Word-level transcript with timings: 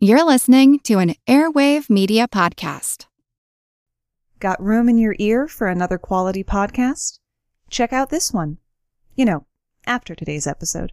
You're 0.00 0.24
listening 0.24 0.78
to 0.84 1.00
an 1.00 1.16
Airwave 1.26 1.90
Media 1.90 2.28
Podcast. 2.28 3.06
Got 4.38 4.62
room 4.62 4.88
in 4.88 4.96
your 4.96 5.16
ear 5.18 5.48
for 5.48 5.66
another 5.66 5.98
quality 5.98 6.44
podcast? 6.44 7.18
Check 7.68 7.92
out 7.92 8.08
this 8.08 8.32
one. 8.32 8.58
You 9.16 9.24
know, 9.24 9.46
after 9.88 10.14
today's 10.14 10.46
episode. 10.46 10.92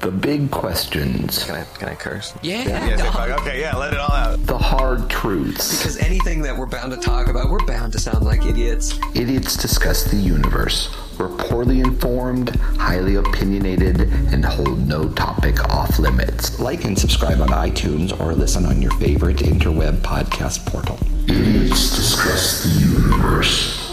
The 0.00 0.10
big 0.10 0.50
questions. 0.50 1.44
Can 1.44 1.54
I 1.56 1.64
can 1.78 1.88
I 1.88 1.94
curse? 1.94 2.34
Yeah. 2.42 2.62
Yeah, 2.68 2.96
say 2.96 3.10
fuck. 3.10 3.40
Okay, 3.40 3.60
yeah, 3.60 3.74
let 3.76 3.92
it 3.92 3.98
all 3.98 4.12
out. 4.12 4.46
The 4.46 4.58
hard 4.58 5.08
truths. 5.08 5.78
Because 5.78 5.96
anything 5.98 6.42
that 6.42 6.56
we're 6.56 6.66
bound 6.66 6.92
to 6.92 6.98
talk 6.98 7.28
about, 7.28 7.48
we're 7.50 7.64
bound 7.66 7.92
to 7.94 7.98
sound 7.98 8.24
like 8.24 8.44
idiots. 8.44 8.98
Idiots 9.14 9.56
discuss 9.56 10.04
the 10.04 10.16
universe. 10.16 10.94
We're 11.18 11.34
poorly 11.36 11.80
informed, 11.80 12.54
highly 12.78 13.14
opinionated, 13.14 14.02
and 14.32 14.44
hold 14.44 14.86
no 14.86 15.08
topic 15.08 15.64
off 15.74 15.98
limits. 15.98 16.60
Like 16.60 16.84
and 16.84 16.98
subscribe 16.98 17.40
on 17.40 17.48
iTunes 17.48 18.18
or 18.20 18.34
listen 18.34 18.66
on 18.66 18.82
your 18.82 18.92
favorite 18.92 19.38
interweb 19.38 19.96
podcast 19.98 20.66
portal. 20.66 20.98
Idiots 21.26 21.96
discuss 21.96 22.64
the 22.64 22.68
universe. 22.84 23.85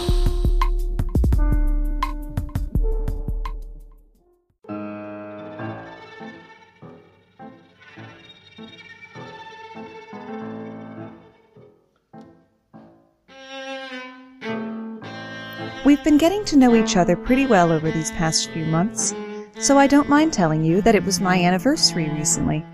We've 15.94 16.02
been 16.02 16.18
getting 16.18 16.44
to 16.46 16.56
know 16.56 16.74
each 16.74 16.96
other 16.96 17.14
pretty 17.14 17.46
well 17.46 17.70
over 17.70 17.88
these 17.88 18.10
past 18.10 18.50
few 18.50 18.64
months, 18.64 19.14
so 19.60 19.78
I 19.78 19.86
don't 19.86 20.08
mind 20.08 20.32
telling 20.32 20.64
you 20.64 20.82
that 20.82 20.96
it 20.96 21.04
was 21.04 21.20
my 21.20 21.40
anniversary 21.40 22.10
recently. 22.10 22.66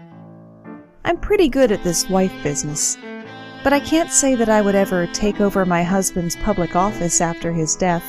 I'm 1.04 1.18
pretty 1.18 1.50
good 1.50 1.70
at 1.70 1.84
this 1.84 2.08
wife 2.08 2.32
business, 2.42 2.96
but 3.62 3.74
I 3.74 3.80
can't 3.80 4.10
say 4.10 4.36
that 4.36 4.48
I 4.48 4.62
would 4.62 4.74
ever 4.74 5.06
take 5.08 5.38
over 5.38 5.66
my 5.66 5.82
husband's 5.82 6.34
public 6.36 6.74
office 6.74 7.20
after 7.20 7.52
his 7.52 7.76
death, 7.76 8.06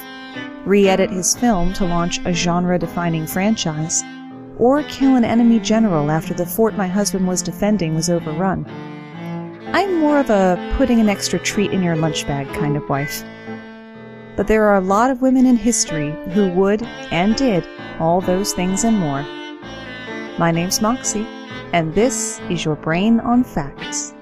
re 0.63 0.87
edit 0.87 1.09
his 1.11 1.35
film 1.35 1.73
to 1.73 1.83
launch 1.83 2.19
a 2.19 2.31
genre 2.31 2.79
defining 2.79 3.27
franchise, 3.27 4.05
or 4.57 4.81
kill 4.83 5.17
an 5.17 5.25
enemy 5.25 5.59
general 5.59 6.09
after 6.09 6.33
the 6.33 6.45
fort 6.45 6.77
my 6.77 6.87
husband 6.87 7.27
was 7.27 7.41
defending 7.41 7.95
was 7.95 8.09
overrun. 8.09 8.65
I'm 9.73 9.99
more 9.99 10.19
of 10.19 10.29
a 10.29 10.73
putting 10.77 11.01
an 11.01 11.09
extra 11.09 11.37
treat 11.37 11.73
in 11.73 11.83
your 11.83 11.97
lunch 11.97 12.25
bag 12.25 12.47
kind 12.53 12.77
of 12.77 12.87
wife. 12.87 13.25
But 14.35 14.47
there 14.47 14.63
are 14.65 14.77
a 14.77 14.81
lot 14.81 15.11
of 15.11 15.21
women 15.21 15.45
in 15.45 15.57
history 15.57 16.11
who 16.31 16.49
would 16.53 16.83
and 17.11 17.35
did 17.35 17.67
all 17.99 18.21
those 18.21 18.53
things 18.53 18.83
and 18.83 18.97
more. 18.97 19.23
My 20.39 20.51
name's 20.51 20.81
Moxie, 20.81 21.27
and 21.73 21.93
this 21.93 22.39
is 22.49 22.63
your 22.63 22.75
Brain 22.75 23.19
on 23.19 23.43
Facts. 23.43 24.13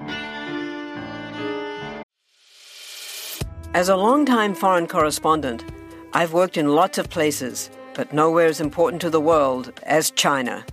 As 3.72 3.88
a 3.88 3.96
longtime 3.96 4.54
foreign 4.54 4.88
correspondent, 4.88 5.64
I've 6.12 6.32
worked 6.32 6.56
in 6.56 6.74
lots 6.74 6.98
of 6.98 7.08
places, 7.08 7.70
but 7.94 8.12
nowhere 8.12 8.46
as 8.46 8.60
important 8.60 9.00
to 9.02 9.10
the 9.10 9.20
world 9.20 9.72
as 9.84 10.10
China. 10.10 10.64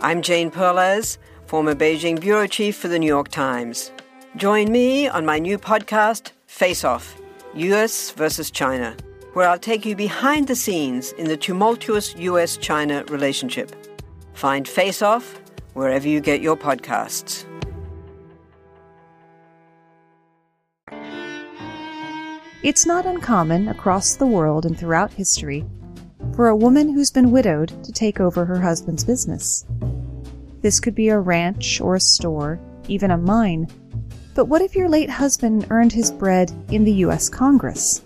I'm 0.00 0.22
Jane 0.22 0.50
Perlez, 0.52 1.18
former 1.46 1.74
Beijing 1.74 2.20
bureau 2.20 2.46
chief 2.46 2.76
for 2.76 2.86
the 2.86 3.00
New 3.00 3.06
York 3.06 3.28
Times. 3.28 3.90
Join 4.36 4.70
me 4.70 5.08
on 5.08 5.26
my 5.26 5.40
new 5.40 5.58
podcast, 5.58 6.30
Face 6.46 6.84
Off 6.84 7.16
US 7.56 8.10
versus 8.10 8.50
China, 8.50 8.94
where 9.32 9.48
I'll 9.48 9.58
take 9.58 9.86
you 9.86 9.96
behind 9.96 10.46
the 10.46 10.54
scenes 10.54 11.12
in 11.12 11.26
the 11.26 11.36
tumultuous 11.36 12.14
US 12.16 12.56
China 12.56 13.02
relationship. 13.08 13.74
Find 14.34 14.68
Face 14.68 15.00
Off 15.00 15.40
wherever 15.72 16.06
you 16.06 16.20
get 16.20 16.42
your 16.42 16.56
podcasts. 16.56 17.44
It's 22.62 22.84
not 22.84 23.06
uncommon 23.06 23.68
across 23.68 24.16
the 24.16 24.26
world 24.26 24.66
and 24.66 24.78
throughout 24.78 25.12
history 25.12 25.64
for 26.34 26.48
a 26.48 26.56
woman 26.56 26.92
who's 26.92 27.10
been 27.10 27.30
widowed 27.30 27.72
to 27.84 27.92
take 27.92 28.20
over 28.20 28.44
her 28.44 28.60
husband's 28.60 29.04
business. 29.04 29.64
This 30.60 30.80
could 30.80 30.94
be 30.94 31.08
a 31.08 31.18
ranch 31.18 31.80
or 31.80 31.94
a 31.94 32.00
store, 32.00 32.58
even 32.88 33.10
a 33.10 33.16
mine. 33.16 33.68
But 34.36 34.48
what 34.48 34.60
if 34.60 34.76
your 34.76 34.90
late 34.90 35.08
husband 35.08 35.66
earned 35.70 35.94
his 35.94 36.10
bread 36.10 36.52
in 36.68 36.84
the 36.84 36.92
U.S. 36.92 37.30
Congress? 37.30 38.04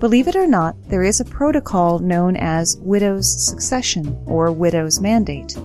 Believe 0.00 0.28
it 0.28 0.36
or 0.36 0.46
not, 0.46 0.76
there 0.90 1.02
is 1.02 1.18
a 1.18 1.24
protocol 1.24 1.98
known 1.98 2.36
as 2.36 2.76
widow's 2.82 3.26
succession 3.42 4.22
or 4.26 4.52
widow's 4.52 5.00
mandate. 5.00 5.56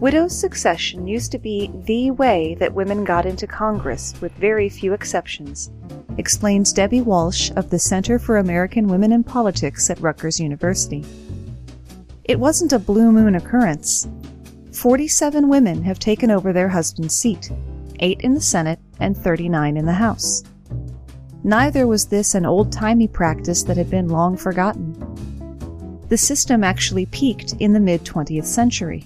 Widow's 0.00 0.36
succession 0.36 1.06
used 1.06 1.30
to 1.30 1.38
be 1.38 1.70
the 1.84 2.10
way 2.10 2.56
that 2.56 2.74
women 2.74 3.04
got 3.04 3.24
into 3.24 3.46
Congress, 3.46 4.14
with 4.20 4.32
very 4.32 4.68
few 4.68 4.92
exceptions, 4.92 5.70
explains 6.18 6.72
Debbie 6.72 7.02
Walsh 7.02 7.52
of 7.54 7.70
the 7.70 7.78
Center 7.78 8.18
for 8.18 8.38
American 8.38 8.88
Women 8.88 9.12
in 9.12 9.22
Politics 9.22 9.88
at 9.90 10.00
Rutgers 10.00 10.40
University. 10.40 11.04
It 12.24 12.40
wasn't 12.40 12.72
a 12.72 12.80
blue 12.80 13.12
moon 13.12 13.36
occurrence. 13.36 14.08
47 14.80 15.46
women 15.46 15.82
have 15.82 15.98
taken 15.98 16.30
over 16.30 16.54
their 16.54 16.70
husband's 16.70 17.14
seat, 17.14 17.52
8 17.98 18.22
in 18.22 18.32
the 18.32 18.40
Senate 18.40 18.78
and 18.98 19.14
39 19.14 19.76
in 19.76 19.84
the 19.84 19.92
House. 19.92 20.42
Neither 21.44 21.86
was 21.86 22.06
this 22.06 22.34
an 22.34 22.46
old 22.46 22.72
timey 22.72 23.06
practice 23.06 23.62
that 23.64 23.76
had 23.76 23.90
been 23.90 24.08
long 24.08 24.38
forgotten. 24.38 24.94
The 26.08 26.16
system 26.16 26.64
actually 26.64 27.04
peaked 27.04 27.52
in 27.58 27.74
the 27.74 27.78
mid 27.78 28.04
20th 28.04 28.46
century. 28.46 29.04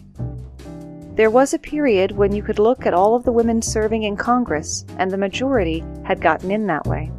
There 1.16 1.32
was 1.32 1.54
a 1.54 1.58
period 1.58 2.12
when 2.12 2.32
you 2.32 2.44
could 2.44 2.60
look 2.60 2.86
at 2.86 2.94
all 2.94 3.16
of 3.16 3.24
the 3.24 3.32
women 3.32 3.60
serving 3.60 4.04
in 4.04 4.16
Congress, 4.16 4.84
and 4.98 5.10
the 5.10 5.18
majority 5.18 5.82
had 6.04 6.20
gotten 6.20 6.52
in 6.52 6.68
that 6.68 6.86
way. 6.86 7.10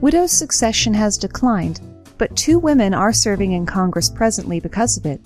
Widow's 0.00 0.32
succession 0.32 0.92
has 0.94 1.16
declined, 1.16 1.80
but 2.18 2.34
two 2.34 2.58
women 2.58 2.92
are 2.94 3.12
serving 3.12 3.52
in 3.52 3.64
Congress 3.64 4.10
presently 4.10 4.58
because 4.58 4.96
of 4.96 5.06
it 5.06 5.20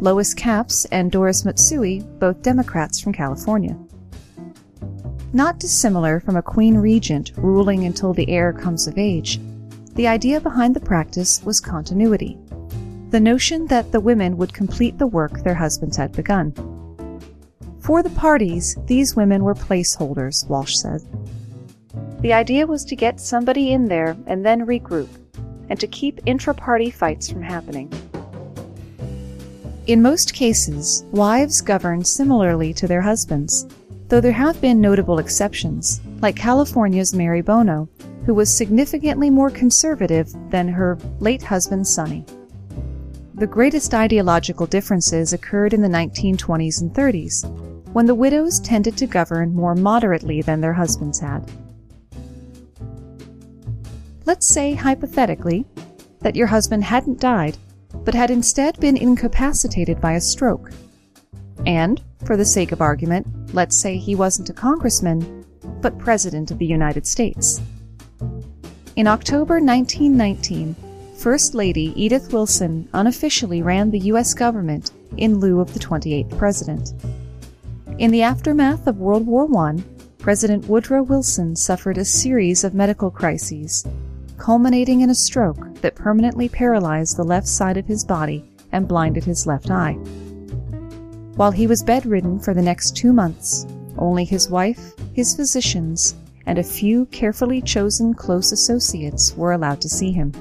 Lois 0.00 0.32
Capps 0.32 0.84
and 0.86 1.10
Doris 1.10 1.44
Matsui, 1.44 2.00
both 2.20 2.42
Democrats 2.42 3.00
from 3.00 3.12
California. 3.12 3.76
Not 5.32 5.58
dissimilar 5.58 6.20
from 6.20 6.36
a 6.36 6.42
queen 6.42 6.76
regent 6.76 7.32
ruling 7.36 7.84
until 7.84 8.14
the 8.14 8.28
heir 8.30 8.52
comes 8.52 8.86
of 8.86 8.96
age, 8.96 9.40
the 9.94 10.06
idea 10.06 10.40
behind 10.40 10.76
the 10.76 10.80
practice 10.80 11.42
was 11.44 11.60
continuity. 11.60 12.38
The 13.10 13.18
notion 13.18 13.66
that 13.66 13.90
the 13.90 13.98
women 13.98 14.36
would 14.36 14.54
complete 14.54 14.98
the 14.98 15.06
work 15.08 15.42
their 15.42 15.56
husbands 15.56 15.96
had 15.96 16.12
begun. 16.12 16.52
For 17.80 18.00
the 18.04 18.10
parties, 18.10 18.76
these 18.86 19.16
women 19.16 19.42
were 19.42 19.54
placeholders, 19.54 20.48
Walsh 20.48 20.76
said. 20.76 21.02
The 22.20 22.32
idea 22.32 22.68
was 22.68 22.84
to 22.84 22.94
get 22.94 23.18
somebody 23.20 23.72
in 23.72 23.86
there 23.86 24.16
and 24.28 24.46
then 24.46 24.64
regroup, 24.64 25.08
and 25.68 25.80
to 25.80 25.88
keep 25.88 26.20
intra 26.24 26.54
party 26.54 26.90
fights 26.90 27.28
from 27.28 27.42
happening. 27.42 27.92
In 29.88 30.02
most 30.02 30.34
cases, 30.34 31.06
wives 31.12 31.62
governed 31.62 32.06
similarly 32.06 32.74
to 32.74 32.86
their 32.86 33.00
husbands, 33.00 33.66
though 34.08 34.20
there 34.20 34.32
have 34.32 34.60
been 34.60 34.82
notable 34.82 35.18
exceptions, 35.18 36.02
like 36.20 36.36
California's 36.36 37.14
Mary 37.14 37.40
Bono, 37.40 37.88
who 38.26 38.34
was 38.34 38.54
significantly 38.54 39.30
more 39.30 39.48
conservative 39.48 40.30
than 40.50 40.68
her 40.68 40.98
late 41.20 41.42
husband 41.42 41.86
Sonny. 41.86 42.26
The 43.36 43.46
greatest 43.46 43.94
ideological 43.94 44.66
differences 44.66 45.32
occurred 45.32 45.72
in 45.72 45.80
the 45.80 45.88
1920s 45.88 46.82
and 46.82 46.92
30s, 46.92 47.48
when 47.94 48.04
the 48.04 48.14
widows 48.14 48.60
tended 48.60 48.94
to 48.98 49.06
govern 49.06 49.54
more 49.54 49.74
moderately 49.74 50.42
than 50.42 50.60
their 50.60 50.74
husbands 50.74 51.18
had. 51.18 51.50
Let's 54.26 54.46
say, 54.46 54.74
hypothetically, 54.74 55.64
that 56.20 56.36
your 56.36 56.48
husband 56.48 56.84
hadn't 56.84 57.20
died, 57.20 57.56
but 57.92 58.14
had 58.14 58.30
instead 58.30 58.78
been 58.80 58.96
incapacitated 58.96 60.00
by 60.00 60.12
a 60.12 60.20
stroke. 60.20 60.70
And, 61.66 62.02
for 62.24 62.36
the 62.36 62.44
sake 62.44 62.72
of 62.72 62.80
argument, 62.80 63.26
let's 63.54 63.78
say 63.78 63.96
he 63.96 64.14
wasn't 64.14 64.50
a 64.50 64.54
congressman, 64.54 65.44
but 65.80 65.98
President 65.98 66.50
of 66.50 66.58
the 66.58 66.66
United 66.66 67.06
States. 67.06 67.60
In 68.96 69.06
October 69.06 69.60
1919, 69.60 70.74
First 71.16 71.54
Lady 71.54 71.92
Edith 71.96 72.32
Wilson 72.32 72.88
unofficially 72.92 73.62
ran 73.62 73.90
the 73.90 73.98
U.S. 74.10 74.34
government 74.34 74.92
in 75.16 75.40
lieu 75.40 75.60
of 75.60 75.72
the 75.72 75.80
28th 75.80 76.36
President. 76.38 76.92
In 77.98 78.10
the 78.10 78.22
aftermath 78.22 78.86
of 78.86 78.98
World 78.98 79.26
War 79.26 79.48
I, 79.66 79.82
President 80.18 80.68
Woodrow 80.68 81.02
Wilson 81.02 81.56
suffered 81.56 81.98
a 81.98 82.04
series 82.04 82.62
of 82.62 82.74
medical 82.74 83.10
crises, 83.10 83.86
culminating 84.36 85.00
in 85.00 85.10
a 85.10 85.14
stroke 85.14 85.67
that 85.82 85.94
permanently 85.94 86.48
paralyzed 86.48 87.16
the 87.16 87.24
left 87.24 87.46
side 87.46 87.76
of 87.76 87.86
his 87.86 88.04
body 88.04 88.44
and 88.72 88.88
blinded 88.88 89.24
his 89.24 89.46
left 89.46 89.70
eye. 89.70 89.94
While 91.36 91.50
he 91.50 91.66
was 91.66 91.82
bedridden 91.82 92.38
for 92.38 92.54
the 92.54 92.62
next 92.62 92.96
two 92.96 93.12
months, 93.12 93.66
only 93.96 94.24
his 94.24 94.48
wife, 94.48 94.92
his 95.12 95.34
physicians, 95.34 96.14
and 96.46 96.58
a 96.58 96.62
few 96.62 97.06
carefully 97.06 97.60
chosen 97.62 98.14
close 98.14 98.52
associates 98.52 99.34
were 99.36 99.52
allowed 99.52 99.80
to 99.82 99.88
see 99.88 100.12
him. 100.12 100.32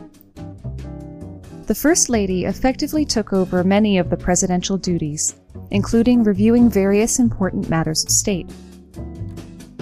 The 1.66 1.76
First 1.76 2.10
Lady 2.10 2.46
effectively 2.46 3.06
took 3.06 3.34
over 3.34 3.64
many 3.64 3.98
of 3.98 4.10
the 4.10 4.18
presidential 4.18 4.78
duties 4.78 5.36
including 5.72 6.24
reviewing 6.24 6.70
various 6.70 7.20
important 7.20 7.70
matters 7.70 8.04
of 8.04 8.12
state. 8.12 8.50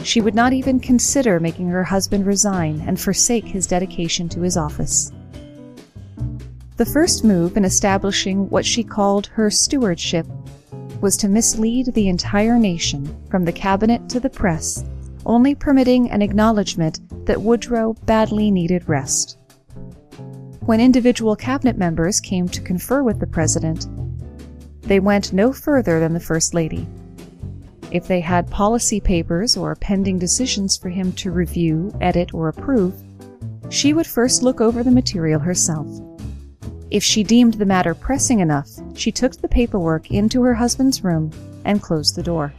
She 0.03 0.21
would 0.21 0.35
not 0.35 0.53
even 0.53 0.79
consider 0.79 1.39
making 1.39 1.69
her 1.69 1.83
husband 1.83 2.25
resign 2.25 2.83
and 2.87 2.99
forsake 2.99 3.45
his 3.45 3.67
dedication 3.67 4.29
to 4.29 4.41
his 4.41 4.57
office. 4.57 5.11
The 6.77 6.85
first 6.85 7.23
move 7.23 7.55
in 7.55 7.63
establishing 7.63 8.49
what 8.49 8.65
she 8.65 8.83
called 8.83 9.27
her 9.27 9.49
stewardship 9.49 10.27
was 10.99 11.15
to 11.17 11.29
mislead 11.29 11.93
the 11.93 12.09
entire 12.09 12.59
nation, 12.59 13.15
from 13.29 13.45
the 13.45 13.53
cabinet 13.53 14.09
to 14.09 14.19
the 14.19 14.29
press, 14.29 14.83
only 15.25 15.55
permitting 15.55 16.11
an 16.11 16.21
acknowledgement 16.21 16.99
that 17.25 17.41
Woodrow 17.41 17.93
badly 18.05 18.51
needed 18.51 18.89
rest. 18.89 19.37
When 20.65 20.81
individual 20.81 21.37
cabinet 21.37 21.77
members 21.77 22.19
came 22.19 22.49
to 22.49 22.61
confer 22.61 23.03
with 23.03 23.21
the 23.21 23.27
president, 23.27 23.87
they 24.81 24.99
went 24.99 25.31
no 25.31 25.53
further 25.53 26.01
than 26.01 26.13
the 26.13 26.19
First 26.19 26.53
Lady. 26.53 26.85
If 27.91 28.07
they 28.07 28.19
had 28.19 28.51
policy 28.51 28.99
papers 28.99 29.55
or 29.55 29.75
pending 29.75 30.19
decisions 30.19 30.75
for 30.75 30.89
him 30.89 31.13
to 31.13 31.31
review, 31.31 31.97
edit, 32.01 32.33
or 32.33 32.49
approve, 32.49 33.01
she 33.69 33.93
would 33.93 34.07
first 34.07 34.43
look 34.43 34.59
over 34.59 34.83
the 34.83 34.91
material 34.91 35.39
herself. 35.39 35.87
If 36.91 37.03
she 37.03 37.23
deemed 37.23 37.55
the 37.55 37.65
matter 37.65 37.93
pressing 37.93 38.39
enough, 38.39 38.69
she 38.95 39.11
took 39.11 39.35
the 39.35 39.47
paperwork 39.47 40.11
into 40.11 40.43
her 40.43 40.53
husband's 40.53 41.03
room 41.03 41.31
and 41.65 41.81
closed 41.81 42.15
the 42.15 42.23
door. 42.23 42.53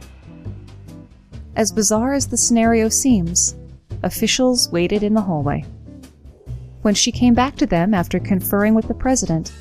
As 1.55 1.71
bizarre 1.71 2.13
as 2.13 2.27
the 2.27 2.37
scenario 2.37 2.89
seems, 2.89 3.55
officials 4.03 4.69
waited 4.71 5.01
in 5.01 5.13
the 5.13 5.21
hallway. 5.21 5.65
When 6.81 6.93
she 6.93 7.11
came 7.11 7.33
back 7.33 7.55
to 7.57 7.65
them 7.65 7.93
after 7.93 8.19
conferring 8.19 8.75
with 8.75 8.87
the 8.87 8.93
president, 8.93 9.51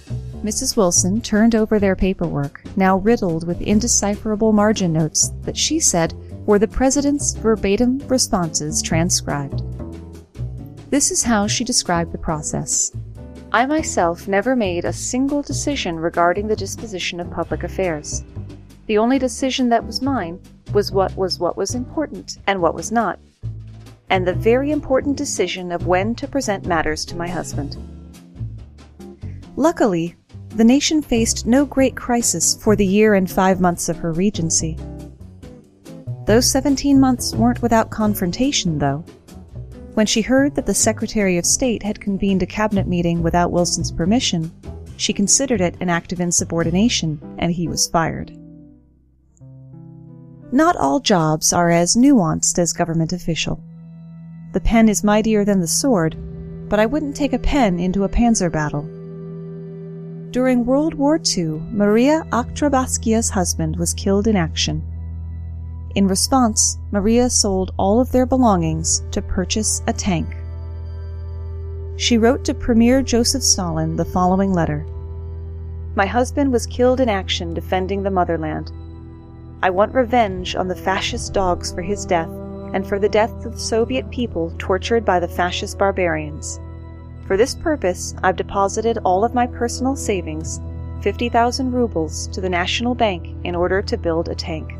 Mrs. 0.43 0.77
Wilson 0.77 1.21
turned 1.21 1.55
over 1.55 1.79
their 1.79 1.97
paperwork, 1.97 2.63
now 2.77 2.99
riddled 2.99 3.47
with 3.47 3.61
indecipherable 3.63 4.53
margin 4.53 4.93
notes 4.93 5.33
that 5.43 5.57
she 5.57 5.81
said 5.81 6.15
were 6.47 6.59
the 6.59 6.69
president's 6.69 7.35
verbatim 7.35 7.99
responses 8.07 8.83
transcribed. 8.83 9.63
This 10.91 11.11
is 11.11 11.23
how 11.23 11.47
she 11.47 11.65
described 11.65 12.13
the 12.13 12.19
process. 12.19 12.93
I 13.53 13.65
myself 13.65 14.27
never 14.27 14.57
made 14.57 14.85
a 14.85 14.93
single 14.93 15.41
decision 15.41 15.97
regarding 15.97 16.49
the 16.49 16.57
disposition 16.57 17.21
of 17.21 17.31
public 17.31 17.63
affairs. 17.63 18.25
The 18.87 18.99
only 18.99 19.19
decision 19.19 19.69
that 19.69 19.87
was 19.87 20.03
mine 20.03 20.41
was 20.73 20.93
what 20.93 21.17
was 21.17 21.39
what 21.39 21.57
was 21.57 21.75
important 21.75 22.39
and 22.47 22.61
what 22.61 22.75
was 22.75 22.91
not, 22.91 23.19
and 24.11 24.27
the 24.27 24.35
very 24.35 24.71
important 24.71 25.17
decision 25.17 25.73
of 25.73 25.87
when 25.87 26.15
to 26.17 26.29
present 26.29 26.67
matters 26.67 27.05
to 27.07 27.17
my 27.17 27.29
husband. 27.29 27.77
Luckily, 29.57 30.17
the 30.51 30.65
nation 30.65 31.01
faced 31.01 31.47
no 31.47 31.65
great 31.65 31.97
crisis 31.97 32.57
for 32.57 32.77
the 32.77 32.87
year 32.87 33.15
and 33.15 33.31
five 33.31 33.61
months 33.61 33.89
of 33.89 33.97
her 33.97 34.13
regency. 34.13 34.77
Those 36.27 36.51
17 36.51 36.99
months 36.99 37.35
weren't 37.35 37.63
without 37.63 37.91
confrontation, 37.91 38.79
though. 38.79 39.05
When 39.97 40.05
she 40.05 40.21
heard 40.21 40.57
that 40.57 40.67
the 40.67 40.75
Secretary 40.75 41.39
of 41.39 41.47
State 41.47 41.83
had 41.83 42.03
convened 42.03 42.43
a 42.43 42.47
cabinet 42.47 42.87
meeting 42.87 43.23
without 43.23 43.51
Wilson's 43.51 43.91
permission, 43.91 44.53
she 44.99 45.15
considered 45.15 45.63
it 45.63 45.75
an 45.81 45.89
act 45.89 46.13
of 46.13 46.21
insubordination, 46.21 47.19
and 47.39 47.51
he 47.51 47.67
was 47.67 47.89
fired. 47.89 48.31
Not 50.53 50.77
all 50.77 51.01
jobs 51.01 51.51
are 51.51 51.71
as 51.71 51.97
nuanced 51.97 52.59
as 52.59 52.75
government 52.75 53.15
official. 53.15 53.59
The 54.53 54.61
pen 54.61 54.91
is 54.91 55.03
mightier 55.03 55.47
than 55.47 55.63
the 55.63 55.67
sword, 55.67 56.15
but 56.69 56.79
I 56.79 56.85
wouldn't 56.85 57.17
take 57.17 57.33
a 57.33 57.39
pen 57.39 57.81
into 57.81 58.05
a 58.05 58.09
panzer 58.11 58.53
battle. 58.53 58.83
During 60.31 60.67
World 60.67 60.93
War 60.93 61.19
II, 61.19 61.63
Maria 61.71 62.23
Oktyabrskaya's 62.33 63.31
husband 63.31 63.77
was 63.77 63.95
killed 63.95 64.27
in 64.27 64.37
action. 64.37 64.83
In 65.97 66.07
response, 66.07 66.77
Maria 66.91 67.31
sold 67.31 67.73
all 67.79 68.01
of 68.01 68.13
their 68.13 68.27
belongings 68.27 69.03
to 69.13 69.23
purchase 69.23 69.81
a 69.87 69.95
tank. 69.95 70.29
She 71.97 72.19
wrote 72.19 72.45
to 72.45 72.53
Premier 72.53 73.01
Joseph 73.01 73.43
Stalin 73.43 73.97
the 73.97 74.05
following 74.05 74.53
letter 74.53 74.85
My 75.95 76.05
husband 76.05 76.53
was 76.53 76.67
killed 76.67 77.01
in 77.01 77.09
action 77.09 77.55
defending 77.55 78.03
the 78.03 78.11
motherland. 78.11 78.71
I 79.63 79.71
want 79.71 79.95
revenge 79.95 80.55
on 80.55 80.69
the 80.69 80.77
fascist 80.77 81.33
dogs 81.33 81.73
for 81.73 81.81
his 81.81 82.05
death 82.05 82.29
and 82.75 82.87
for 82.87 82.99
the 82.99 83.09
deaths 83.09 83.47
of 83.47 83.53
the 83.53 83.59
Soviet 83.59 84.11
people 84.11 84.53
tortured 84.59 85.03
by 85.03 85.19
the 85.19 85.29
fascist 85.29 85.79
barbarians. 85.79 86.61
For 87.27 87.39
this 87.39 87.55
purpose, 87.55 88.15
I've 88.23 88.37
deposited 88.37 88.99
all 89.03 89.25
of 89.25 89.33
my 89.33 89.47
personal 89.47 89.97
savings, 89.97 90.61
50,000 91.01 91.73
rubles, 91.73 92.27
to 92.29 92.43
the 92.43 92.51
National 92.51 92.95
Bank 92.95 93.35
in 93.45 93.55
order 93.55 93.81
to 93.81 93.97
build 93.97 94.29
a 94.29 94.35
tank. 94.35 94.75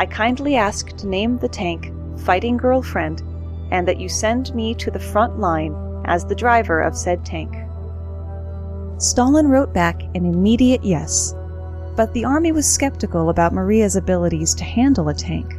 I 0.00 0.06
kindly 0.06 0.56
ask 0.56 0.96
to 0.96 1.06
name 1.06 1.36
the 1.36 1.48
tank 1.50 1.92
Fighting 2.20 2.56
Girlfriend 2.56 3.20
and 3.70 3.86
that 3.86 4.00
you 4.00 4.08
send 4.08 4.54
me 4.54 4.74
to 4.76 4.90
the 4.90 4.98
front 4.98 5.38
line 5.38 5.76
as 6.06 6.24
the 6.24 6.34
driver 6.34 6.80
of 6.80 6.96
said 6.96 7.22
tank. 7.22 7.54
Stalin 8.96 9.48
wrote 9.48 9.74
back 9.74 10.00
an 10.14 10.24
immediate 10.24 10.82
yes, 10.82 11.34
but 11.96 12.14
the 12.14 12.24
army 12.24 12.50
was 12.50 12.66
skeptical 12.66 13.28
about 13.28 13.52
Maria's 13.52 13.94
abilities 13.94 14.54
to 14.54 14.64
handle 14.64 15.10
a 15.10 15.14
tank. 15.14 15.54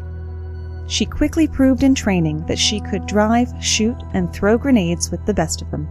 She 0.87 1.05
quickly 1.05 1.47
proved 1.47 1.83
in 1.83 1.93
training 1.93 2.43
that 2.47 2.57
she 2.57 2.79
could 2.79 3.05
drive, 3.05 3.53
shoot, 3.63 3.95
and 4.15 4.33
throw 4.33 4.57
grenades 4.57 5.11
with 5.11 5.23
the 5.27 5.35
best 5.35 5.61
of 5.61 5.69
them. 5.69 5.87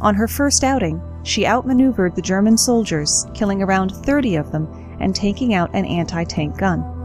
On 0.00 0.14
her 0.14 0.26
first 0.26 0.64
outing, 0.64 1.02
she 1.22 1.46
outmaneuvered 1.46 2.16
the 2.16 2.22
German 2.22 2.56
soldiers, 2.56 3.26
killing 3.34 3.62
around 3.62 3.90
30 3.94 4.36
of 4.36 4.52
them 4.52 4.96
and 5.00 5.14
taking 5.14 5.52
out 5.52 5.68
an 5.74 5.84
anti 5.84 6.24
tank 6.24 6.56
gun. 6.56 6.95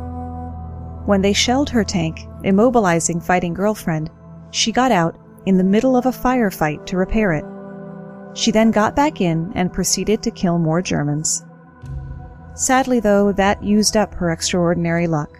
When 1.05 1.21
they 1.21 1.33
shelled 1.33 1.69
her 1.71 1.83
tank, 1.83 2.27
immobilizing 2.43 3.23
Fighting 3.23 3.53
Girlfriend, 3.53 4.09
she 4.51 4.71
got 4.71 4.91
out 4.91 5.17
in 5.45 5.57
the 5.57 5.63
middle 5.63 5.97
of 5.97 6.05
a 6.05 6.11
firefight 6.11 6.85
to 6.85 6.97
repair 6.97 7.33
it. 7.33 7.45
She 8.33 8.51
then 8.51 8.71
got 8.71 8.95
back 8.95 9.19
in 9.19 9.51
and 9.55 9.73
proceeded 9.73 10.21
to 10.23 10.31
kill 10.31 10.59
more 10.59 10.81
Germans. 10.81 11.43
Sadly, 12.53 12.99
though, 12.99 13.31
that 13.31 13.63
used 13.63 13.97
up 13.97 14.13
her 14.13 14.31
extraordinary 14.31 15.07
luck. 15.07 15.39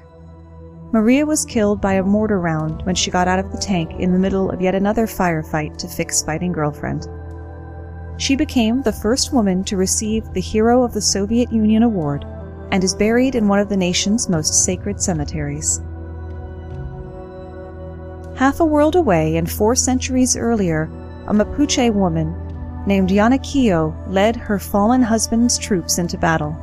Maria 0.92 1.26
was 1.26 1.46
killed 1.46 1.80
by 1.80 1.94
a 1.94 2.04
mortar 2.04 2.40
round 2.40 2.82
when 2.84 2.96
she 2.96 3.12
got 3.12 3.28
out 3.28 3.40
of 3.40 3.52
the 3.52 3.58
tank 3.58 3.92
in 4.00 4.12
the 4.12 4.20
middle 4.20 4.50
of 4.50 4.62
yet 4.62 4.76
another 4.76 5.06
firefight 5.06 5.78
to 5.78 5.88
fix 5.88 6.24
Fighting 6.24 6.52
Girlfriend. 6.52 7.08
She 8.18 8.36
became 8.36 8.82
the 8.82 8.92
first 8.92 9.32
woman 9.32 9.64
to 9.66 9.78
receive 9.78 10.34
the 10.34 10.42
Hero 10.42 10.84
of 10.84 10.94
the 10.94 11.02
Soviet 11.02 11.52
Union 11.52 11.84
Award 11.84 12.26
and 12.72 12.84
is 12.84 12.96
buried 12.96 13.36
in 13.36 13.48
one 13.48 13.60
of 13.60 13.70
the 13.70 13.78
nation's 13.78 14.30
most 14.30 14.66
sacred 14.66 15.02
cemeteries. 15.02 15.82
Half 18.36 18.60
a 18.60 18.66
world 18.66 18.96
away 18.96 19.38
and 19.38 19.50
four 19.50 19.76
centuries 19.76 20.36
earlier, 20.36 20.90
a 21.28 21.34
Mapuche 21.34 21.94
woman 21.94 22.36
named 22.88 23.10
Yanaquillo 23.10 23.94
led 24.08 24.36
her 24.36 24.58
fallen 24.58 25.02
husband's 25.02 25.58
troops 25.58 25.98
into 25.98 26.18
battle. 26.18 26.56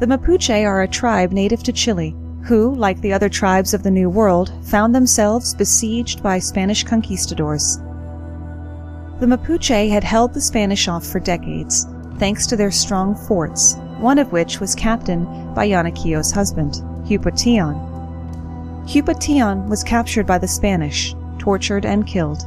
The 0.00 0.06
Mapuche 0.06 0.66
are 0.66 0.82
a 0.82 0.88
tribe 0.88 1.32
native 1.32 1.62
to 1.62 1.72
Chile 1.72 2.14
who, 2.44 2.74
like 2.74 3.00
the 3.00 3.12
other 3.12 3.28
tribes 3.28 3.72
of 3.72 3.82
the 3.82 3.90
New 3.90 4.10
World, 4.10 4.52
found 4.64 4.94
themselves 4.94 5.54
besieged 5.54 6.22
by 6.22 6.38
Spanish 6.38 6.84
conquistadors. 6.84 7.78
The 9.20 9.26
Mapuche 9.26 9.88
had 9.88 10.04
held 10.04 10.34
the 10.34 10.40
Spanish 10.40 10.86
off 10.88 11.06
for 11.06 11.20
decades, 11.20 11.86
thanks 12.18 12.46
to 12.48 12.56
their 12.56 12.70
strong 12.70 13.14
forts, 13.14 13.76
one 14.04 14.18
of 14.18 14.32
which 14.32 14.60
was 14.60 14.74
captained 14.74 15.26
by 15.54 15.66
Yanaquillo's 15.66 16.30
husband, 16.30 16.74
Hupatian. 17.08 17.74
Hupatian 18.86 19.66
was 19.66 19.82
captured 19.82 20.26
by 20.26 20.36
the 20.36 20.46
Spanish, 20.46 21.16
tortured, 21.38 21.86
and 21.86 22.06
killed. 22.06 22.46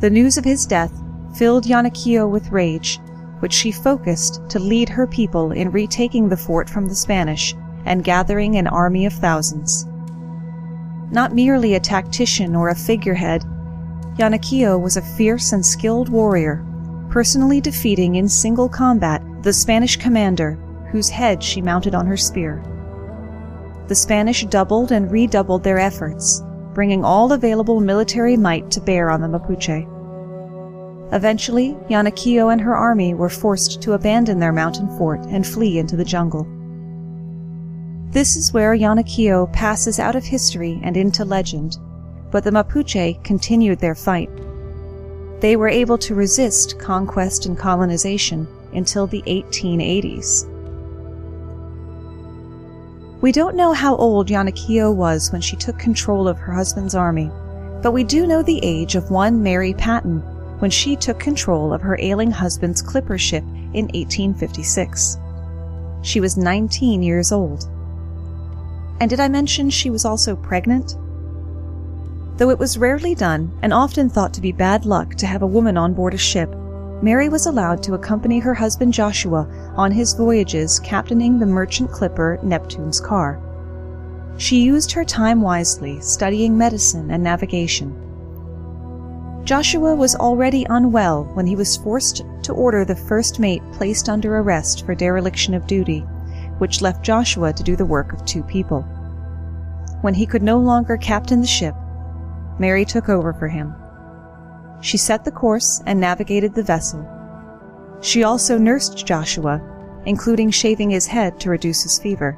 The 0.00 0.08
news 0.08 0.38
of 0.38 0.44
his 0.46 0.64
death 0.64 0.92
filled 1.36 1.66
Yanaquillo 1.66 2.26
with 2.26 2.50
rage, 2.50 3.00
which 3.40 3.52
she 3.52 3.70
focused 3.70 4.40
to 4.48 4.58
lead 4.58 4.88
her 4.88 5.06
people 5.06 5.52
in 5.52 5.70
retaking 5.70 6.30
the 6.30 6.38
fort 6.38 6.70
from 6.70 6.88
the 6.88 6.94
Spanish 6.94 7.54
and 7.84 8.02
gathering 8.02 8.56
an 8.56 8.66
army 8.66 9.04
of 9.04 9.12
thousands. 9.12 9.84
Not 11.10 11.34
merely 11.34 11.74
a 11.74 11.80
tactician 11.80 12.56
or 12.56 12.70
a 12.70 12.74
figurehead, 12.74 13.44
Yanaquillo 14.16 14.80
was 14.80 14.96
a 14.96 15.02
fierce 15.02 15.52
and 15.52 15.66
skilled 15.66 16.08
warrior, 16.08 16.64
personally 17.10 17.60
defeating 17.60 18.14
in 18.14 18.26
single 18.26 18.70
combat 18.70 19.22
the 19.44 19.52
Spanish 19.52 19.96
commander, 19.98 20.52
whose 20.90 21.10
head 21.10 21.42
she 21.42 21.60
mounted 21.60 21.94
on 21.94 22.06
her 22.06 22.16
spear. 22.16 22.64
The 23.88 23.94
Spanish 23.94 24.42
doubled 24.46 24.90
and 24.90 25.12
redoubled 25.12 25.62
their 25.62 25.78
efforts, 25.78 26.42
bringing 26.72 27.04
all 27.04 27.30
available 27.30 27.78
military 27.80 28.38
might 28.38 28.70
to 28.70 28.80
bear 28.80 29.10
on 29.10 29.20
the 29.20 29.28
Mapuche. 29.28 29.86
Eventually, 31.12 31.76
Yanaquillo 31.90 32.50
and 32.50 32.60
her 32.62 32.74
army 32.74 33.12
were 33.12 33.28
forced 33.28 33.82
to 33.82 33.92
abandon 33.92 34.38
their 34.38 34.50
mountain 34.50 34.88
fort 34.96 35.20
and 35.26 35.46
flee 35.46 35.78
into 35.78 35.94
the 35.94 36.06
jungle. 36.06 36.48
This 38.12 38.36
is 38.36 38.54
where 38.54 38.74
Yanaquillo 38.74 39.52
passes 39.52 39.98
out 39.98 40.16
of 40.16 40.24
history 40.24 40.80
and 40.82 40.96
into 40.96 41.22
legend, 41.22 41.76
but 42.30 42.44
the 42.44 42.50
Mapuche 42.50 43.22
continued 43.22 43.80
their 43.80 43.94
fight. 43.94 44.30
They 45.40 45.56
were 45.56 45.68
able 45.68 45.98
to 45.98 46.14
resist 46.14 46.78
conquest 46.78 47.44
and 47.44 47.58
colonization 47.58 48.48
until 48.74 49.06
the 49.06 49.22
1880s. 49.26 50.50
We 53.20 53.32
don't 53.32 53.56
know 53.56 53.72
how 53.72 53.96
old 53.96 54.30
Iannacio 54.30 54.92
was 54.92 55.32
when 55.32 55.40
she 55.40 55.56
took 55.56 55.78
control 55.78 56.28
of 56.28 56.38
her 56.38 56.52
husband's 56.52 56.94
army, 56.94 57.30
but 57.82 57.92
we 57.92 58.04
do 58.04 58.26
know 58.26 58.42
the 58.42 58.60
age 58.62 58.96
of 58.96 59.10
one 59.10 59.42
Mary 59.42 59.72
Patton 59.72 60.20
when 60.58 60.70
she 60.70 60.94
took 60.96 61.18
control 61.18 61.72
of 61.72 61.80
her 61.80 61.98
ailing 62.00 62.30
husband's 62.30 62.82
clipper 62.82 63.18
ship 63.18 63.44
in 63.72 63.86
1856. 63.94 65.18
She 66.02 66.20
was 66.20 66.36
19 66.36 67.02
years 67.02 67.32
old. 67.32 67.68
And 69.00 69.08
did 69.10 69.20
I 69.20 69.28
mention 69.28 69.70
she 69.70 69.90
was 69.90 70.04
also 70.04 70.36
pregnant? 70.36 70.96
Though 72.36 72.50
it 72.50 72.58
was 72.58 72.78
rarely 72.78 73.14
done 73.14 73.56
and 73.62 73.72
often 73.72 74.08
thought 74.08 74.34
to 74.34 74.40
be 74.40 74.52
bad 74.52 74.84
luck 74.84 75.14
to 75.16 75.26
have 75.26 75.42
a 75.42 75.46
woman 75.46 75.76
on 75.76 75.94
board 75.94 76.14
a 76.14 76.18
ship, 76.18 76.54
Mary 77.02 77.28
was 77.28 77.46
allowed 77.46 77.82
to 77.82 77.94
accompany 77.94 78.38
her 78.38 78.54
husband 78.54 78.92
Joshua 78.92 79.46
on 79.76 79.92
his 79.92 80.14
voyages 80.14 80.80
captaining 80.80 81.38
the 81.38 81.46
merchant 81.46 81.90
clipper 81.90 82.38
Neptune's 82.42 83.00
car. 83.00 83.40
She 84.36 84.62
used 84.62 84.90
her 84.92 85.04
time 85.04 85.40
wisely, 85.40 86.00
studying 86.00 86.56
medicine 86.56 87.10
and 87.10 87.22
navigation. 87.22 87.94
Joshua 89.44 89.94
was 89.94 90.16
already 90.16 90.66
unwell 90.70 91.24
when 91.34 91.46
he 91.46 91.56
was 91.56 91.76
forced 91.76 92.24
to 92.42 92.52
order 92.52 92.84
the 92.84 92.96
first 92.96 93.38
mate 93.38 93.62
placed 93.72 94.08
under 94.08 94.38
arrest 94.38 94.86
for 94.86 94.94
dereliction 94.94 95.52
of 95.52 95.66
duty, 95.66 96.00
which 96.58 96.80
left 96.80 97.04
Joshua 97.04 97.52
to 97.52 97.62
do 97.62 97.76
the 97.76 97.84
work 97.84 98.12
of 98.12 98.24
two 98.24 98.42
people. 98.44 98.82
When 100.00 100.14
he 100.14 100.26
could 100.26 100.42
no 100.42 100.58
longer 100.58 100.96
captain 100.96 101.42
the 101.42 101.46
ship, 101.46 101.74
Mary 102.58 102.84
took 102.84 103.08
over 103.08 103.32
for 103.34 103.48
him. 103.48 103.74
She 104.84 104.98
set 104.98 105.24
the 105.24 105.30
course 105.30 105.82
and 105.86 105.98
navigated 105.98 106.54
the 106.54 106.62
vessel. 106.62 107.08
She 108.02 108.22
also 108.22 108.58
nursed 108.58 109.06
Joshua, 109.06 109.62
including 110.04 110.50
shaving 110.50 110.90
his 110.90 111.06
head 111.06 111.40
to 111.40 111.48
reduce 111.48 111.84
his 111.84 111.98
fever. 111.98 112.36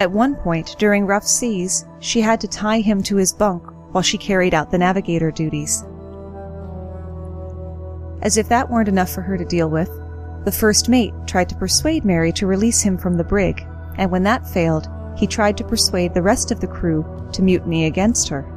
At 0.00 0.10
one 0.10 0.36
point, 0.36 0.74
during 0.78 1.04
rough 1.04 1.26
seas, 1.26 1.84
she 2.00 2.22
had 2.22 2.40
to 2.40 2.48
tie 2.48 2.80
him 2.80 3.02
to 3.02 3.16
his 3.16 3.34
bunk 3.34 3.62
while 3.92 4.00
she 4.00 4.16
carried 4.16 4.54
out 4.54 4.70
the 4.70 4.78
navigator 4.78 5.30
duties. 5.30 5.84
As 8.22 8.38
if 8.38 8.48
that 8.48 8.70
weren't 8.70 8.88
enough 8.88 9.10
for 9.10 9.20
her 9.20 9.36
to 9.36 9.44
deal 9.44 9.68
with, 9.68 9.90
the 10.46 10.50
first 10.50 10.88
mate 10.88 11.12
tried 11.26 11.50
to 11.50 11.56
persuade 11.56 12.06
Mary 12.06 12.32
to 12.32 12.46
release 12.46 12.80
him 12.80 12.96
from 12.96 13.18
the 13.18 13.24
brig, 13.24 13.66
and 13.98 14.10
when 14.10 14.22
that 14.22 14.48
failed, 14.48 14.88
he 15.18 15.26
tried 15.26 15.58
to 15.58 15.64
persuade 15.64 16.14
the 16.14 16.22
rest 16.22 16.50
of 16.50 16.60
the 16.60 16.66
crew 16.66 17.04
to 17.34 17.42
mutiny 17.42 17.84
against 17.84 18.30
her. 18.30 18.50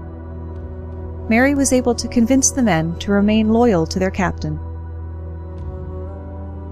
Mary 1.27 1.55
was 1.55 1.73
able 1.73 1.95
to 1.95 2.07
convince 2.07 2.51
the 2.51 2.61
men 2.61 2.97
to 2.99 3.11
remain 3.11 3.49
loyal 3.49 3.87
to 3.87 3.97
their 3.97 4.11
captain. 4.11 4.59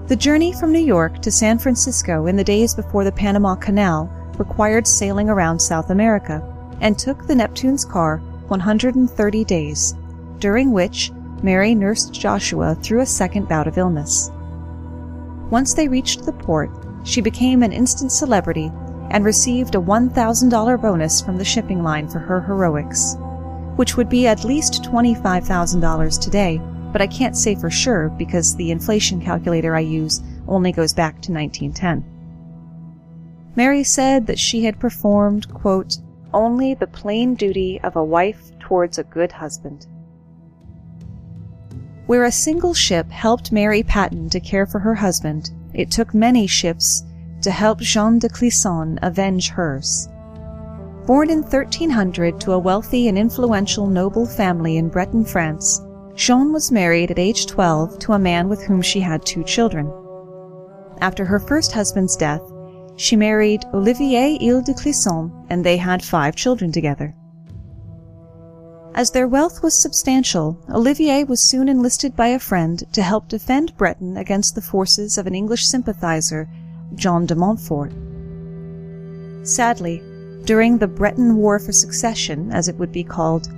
The 0.06 0.16
journey 0.16 0.52
from 0.52 0.70
New 0.70 0.84
York 0.84 1.22
to 1.22 1.30
San 1.30 1.58
Francisco 1.58 2.26
in 2.26 2.36
the 2.36 2.44
days 2.44 2.74
before 2.74 3.04
the 3.04 3.10
Panama 3.10 3.56
Canal 3.56 4.08
required 4.38 4.86
sailing 4.86 5.28
around 5.28 5.58
South 5.58 5.90
America 5.90 6.42
and 6.80 6.96
took 6.96 7.26
the 7.26 7.34
Neptune's 7.34 7.84
car 7.84 8.18
130 8.48 9.44
days, 9.44 9.94
during 10.38 10.72
which 10.72 11.10
Mary 11.42 11.74
nursed 11.74 12.12
Joshua 12.12 12.76
through 12.76 13.00
a 13.00 13.06
second 13.06 13.48
bout 13.48 13.66
of 13.66 13.78
illness. 13.78 14.30
Once 15.50 15.74
they 15.74 15.88
reached 15.88 16.24
the 16.24 16.32
port, 16.32 16.70
she 17.02 17.20
became 17.20 17.62
an 17.62 17.72
instant 17.72 18.12
celebrity 18.12 18.70
and 19.10 19.24
received 19.24 19.74
a 19.74 19.78
$1,000 19.78 20.80
bonus 20.80 21.20
from 21.20 21.38
the 21.38 21.44
shipping 21.44 21.82
line 21.82 22.08
for 22.08 22.18
her 22.18 22.40
heroics, 22.40 23.16
which 23.76 23.96
would 23.96 24.08
be 24.08 24.26
at 24.26 24.44
least 24.44 24.82
$25,000 24.82 26.20
today, 26.20 26.60
but 26.92 27.02
I 27.02 27.06
can't 27.06 27.36
say 27.36 27.54
for 27.54 27.70
sure 27.70 28.08
because 28.10 28.54
the 28.54 28.70
inflation 28.70 29.20
calculator 29.20 29.74
I 29.74 29.80
use 29.80 30.22
only 30.46 30.72
goes 30.72 30.92
back 30.92 31.20
to 31.22 31.32
1910. 31.32 32.04
Mary 33.56 33.84
said 33.84 34.26
that 34.26 34.38
she 34.38 34.64
had 34.64 34.80
performed, 34.80 35.52
quote, 35.52 35.98
only 36.32 36.74
the 36.74 36.86
plain 36.86 37.34
duty 37.34 37.80
of 37.82 37.96
a 37.96 38.04
wife 38.04 38.50
towards 38.58 38.98
a 38.98 39.04
good 39.04 39.32
husband. 39.32 39.86
Where 42.06 42.24
a 42.24 42.32
single 42.32 42.74
ship 42.74 43.10
helped 43.10 43.52
Mary 43.52 43.82
Patton 43.82 44.28
to 44.30 44.40
care 44.40 44.66
for 44.66 44.78
her 44.80 44.94
husband, 44.94 45.50
it 45.72 45.90
took 45.90 46.12
many 46.12 46.46
ships 46.46 47.02
to 47.42 47.50
help 47.50 47.80
Jeanne 47.80 48.18
de 48.18 48.28
Clisson 48.28 48.98
avenge 49.02 49.48
hers. 49.48 50.08
Born 51.06 51.28
in 51.28 51.42
1300 51.42 52.40
to 52.40 52.52
a 52.52 52.58
wealthy 52.58 53.08
and 53.08 53.18
influential 53.18 53.86
noble 53.86 54.24
family 54.24 54.78
in 54.78 54.88
Breton, 54.88 55.26
France, 55.26 55.82
Jeanne 56.14 56.50
was 56.50 56.72
married 56.72 57.10
at 57.10 57.18
age 57.18 57.44
12 57.46 57.98
to 57.98 58.14
a 58.14 58.18
man 58.18 58.48
with 58.48 58.62
whom 58.62 58.80
she 58.80 59.00
had 59.00 59.26
two 59.26 59.44
children. 59.44 59.92
After 61.02 61.26
her 61.26 61.38
first 61.38 61.72
husband's 61.72 62.16
death, 62.16 62.40
she 62.96 63.16
married 63.16 63.66
Olivier 63.74 64.38
Ile 64.40 64.62
de 64.62 64.72
Clisson, 64.72 65.30
and 65.50 65.62
they 65.62 65.76
had 65.76 66.02
five 66.02 66.36
children 66.36 66.72
together. 66.72 67.14
As 68.94 69.10
their 69.10 69.28
wealth 69.28 69.62
was 69.62 69.78
substantial, 69.78 70.56
Olivier 70.70 71.24
was 71.24 71.42
soon 71.42 71.68
enlisted 71.68 72.16
by 72.16 72.28
a 72.28 72.38
friend 72.38 72.82
to 72.94 73.02
help 73.02 73.28
defend 73.28 73.76
Breton 73.76 74.16
against 74.16 74.54
the 74.54 74.62
forces 74.62 75.18
of 75.18 75.26
an 75.26 75.34
English 75.34 75.66
sympathizer, 75.66 76.48
John 76.94 77.26
de 77.26 77.34
Montfort. 77.34 77.92
Sadly, 79.42 80.00
during 80.44 80.78
the 80.78 80.86
Breton 80.86 81.36
War 81.36 81.58
for 81.58 81.72
Succession, 81.72 82.50
as 82.52 82.68
it 82.68 82.76
would 82.76 82.92
be 82.92 83.04
called, 83.04 83.48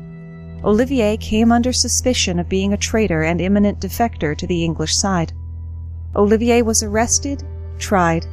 Olivier 0.64 1.16
came 1.16 1.52
under 1.52 1.72
suspicion 1.72 2.38
of 2.38 2.48
being 2.48 2.72
a 2.72 2.76
traitor 2.78 3.22
and 3.22 3.40
imminent 3.40 3.80
defector 3.80 4.36
to 4.36 4.46
the 4.46 4.64
English 4.64 4.96
side. 4.96 5.32
Olivier 6.14 6.62
was 6.62 6.82
arrested, 6.82 7.42
tried, 7.78 8.26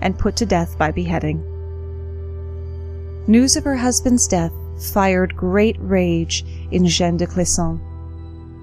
and 0.00 0.18
put 0.18 0.36
to 0.36 0.46
death 0.46 0.76
by 0.78 0.90
beheading. 0.90 1.42
News 3.26 3.56
of 3.56 3.64
her 3.64 3.76
husband's 3.76 4.26
death 4.26 4.52
fired 4.92 5.36
great 5.36 5.76
rage 5.78 6.44
in 6.70 6.86
Jeanne 6.86 7.16
de 7.16 7.26
Clisson. 7.26 7.80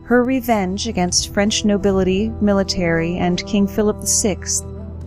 Her 0.03 0.23
revenge 0.23 0.87
against 0.87 1.33
French 1.33 1.65
nobility, 1.65 2.29
military, 2.41 3.17
and 3.17 3.45
King 3.45 3.67
Philip 3.67 3.97
VI 4.03 4.37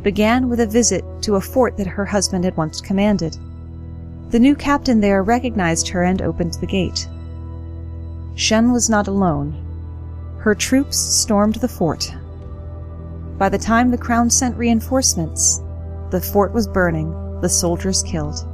began 0.02 0.48
with 0.48 0.60
a 0.60 0.66
visit 0.66 1.04
to 1.22 1.36
a 1.36 1.40
fort 1.40 1.76
that 1.76 1.86
her 1.86 2.04
husband 2.04 2.44
had 2.44 2.56
once 2.56 2.80
commanded. 2.80 3.36
The 4.30 4.38
new 4.38 4.54
captain 4.54 5.00
there 5.00 5.24
recognized 5.24 5.88
her 5.88 6.04
and 6.04 6.22
opened 6.22 6.54
the 6.54 6.66
gate. 6.66 7.08
Shen 8.36 8.70
was 8.70 8.88
not 8.88 9.08
alone. 9.08 9.54
Her 10.38 10.54
troops 10.54 10.96
stormed 10.96 11.56
the 11.56 11.68
fort. 11.68 12.14
By 13.38 13.48
the 13.48 13.58
time 13.58 13.90
the 13.90 13.98
crown 13.98 14.30
sent 14.30 14.56
reinforcements, 14.56 15.60
the 16.10 16.20
fort 16.20 16.52
was 16.52 16.68
burning, 16.68 17.10
the 17.40 17.48
soldiers 17.48 18.04
killed. 18.04 18.46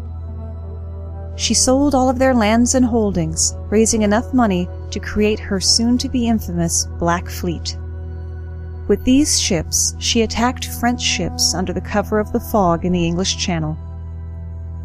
She 1.36 1.52
sold 1.52 1.94
all 1.94 2.08
of 2.08 2.18
their 2.18 2.34
lands 2.34 2.74
and 2.74 2.84
holdings, 2.84 3.54
raising 3.68 4.00
enough 4.00 4.32
money 4.32 4.68
to 4.90 4.98
create 4.98 5.38
her 5.38 5.60
soon 5.60 5.98
to 5.98 6.08
be 6.08 6.26
infamous 6.26 6.86
Black 6.98 7.28
Fleet. 7.28 7.76
With 8.88 9.04
these 9.04 9.38
ships, 9.38 9.94
she 9.98 10.22
attacked 10.22 10.68
French 10.80 11.02
ships 11.02 11.52
under 11.52 11.74
the 11.74 11.80
cover 11.82 12.18
of 12.18 12.32
the 12.32 12.40
fog 12.40 12.86
in 12.86 12.92
the 12.92 13.04
English 13.04 13.36
Channel. 13.36 13.76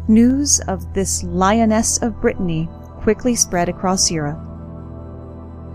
News 0.08 0.58
of 0.66 0.92
this 0.94 1.22
Lioness 1.22 1.98
of 2.02 2.20
Brittany 2.20 2.68
quickly 3.02 3.36
spread 3.36 3.68
across 3.68 4.10
Europe. 4.10 4.38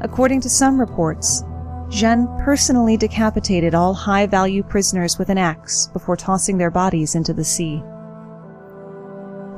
According 0.01 0.41
to 0.41 0.49
some 0.49 0.77
reports, 0.77 1.43
Jeanne 1.89 2.27
personally 2.43 2.97
decapitated 2.97 3.73
all 3.73 3.93
high 3.93 4.25
value 4.25 4.63
prisoners 4.63 5.17
with 5.17 5.29
an 5.29 5.37
axe 5.37 5.87
before 5.87 6.17
tossing 6.17 6.57
their 6.57 6.69
bodies 6.69 7.15
into 7.15 7.33
the 7.33 7.45
sea. 7.45 7.81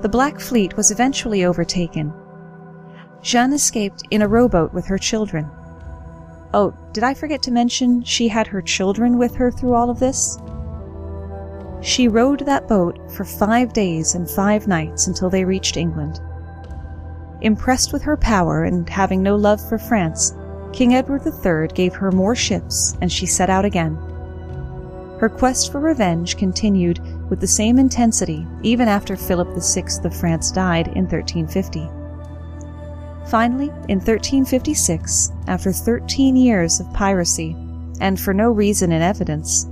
The 0.01 0.09
Black 0.09 0.39
Fleet 0.39 0.77
was 0.77 0.91
eventually 0.91 1.45
overtaken. 1.45 2.13
Jeanne 3.23 3.53
escaped 3.53 4.03
in 4.11 4.21
a 4.21 4.27
rowboat 4.27 4.71
with 4.71 4.85
her 4.85 4.99
children. 4.99 5.49
Oh, 6.53 6.75
did 6.93 7.03
I 7.03 7.15
forget 7.15 7.41
to 7.43 7.51
mention 7.51 8.03
she 8.03 8.27
had 8.27 8.45
her 8.47 8.61
children 8.61 9.17
with 9.17 9.33
her 9.35 9.49
through 9.49 9.73
all 9.73 9.89
of 9.89 9.99
this? 9.99 10.37
She 11.81 12.07
rowed 12.07 12.45
that 12.45 12.67
boat 12.67 12.99
for 13.11 13.23
five 13.23 13.73
days 13.73 14.15
and 14.15 14.29
five 14.29 14.67
nights 14.67 15.07
until 15.07 15.29
they 15.29 15.45
reached 15.45 15.77
England. 15.77 16.19
Impressed 17.41 17.93
with 17.93 18.01
her 18.01 18.17
power 18.17 18.63
and 18.65 18.89
having 18.89 19.23
no 19.23 19.35
love 19.35 19.61
for 19.67 19.77
France, 19.77 20.33
King 20.73 20.95
Edward 20.95 21.21
III 21.25 21.69
gave 21.73 21.93
her 21.95 22.11
more 22.11 22.35
ships, 22.35 22.97
and 23.01 23.11
she 23.11 23.25
set 23.25 23.49
out 23.49 23.65
again. 23.65 23.95
Her 25.19 25.29
quest 25.29 25.71
for 25.71 25.79
revenge 25.79 26.37
continued 26.37 26.99
with 27.29 27.39
the 27.39 27.47
same 27.47 27.79
intensity 27.79 28.45
even 28.61 28.87
after 28.87 29.15
Philip 29.15 29.49
VI 29.55 29.85
of 30.03 30.15
France 30.15 30.51
died 30.51 30.87
in 30.89 31.07
1350. 31.07 31.89
Finally, 33.29 33.69
in 33.87 33.99
1356, 33.99 35.31
after 35.47 35.71
13 35.71 36.35
years 36.35 36.79
of 36.79 36.93
piracy, 36.93 37.55
and 38.01 38.19
for 38.19 38.33
no 38.33 38.49
reason 38.49 38.91
in 38.91 39.01
evidence, 39.01 39.67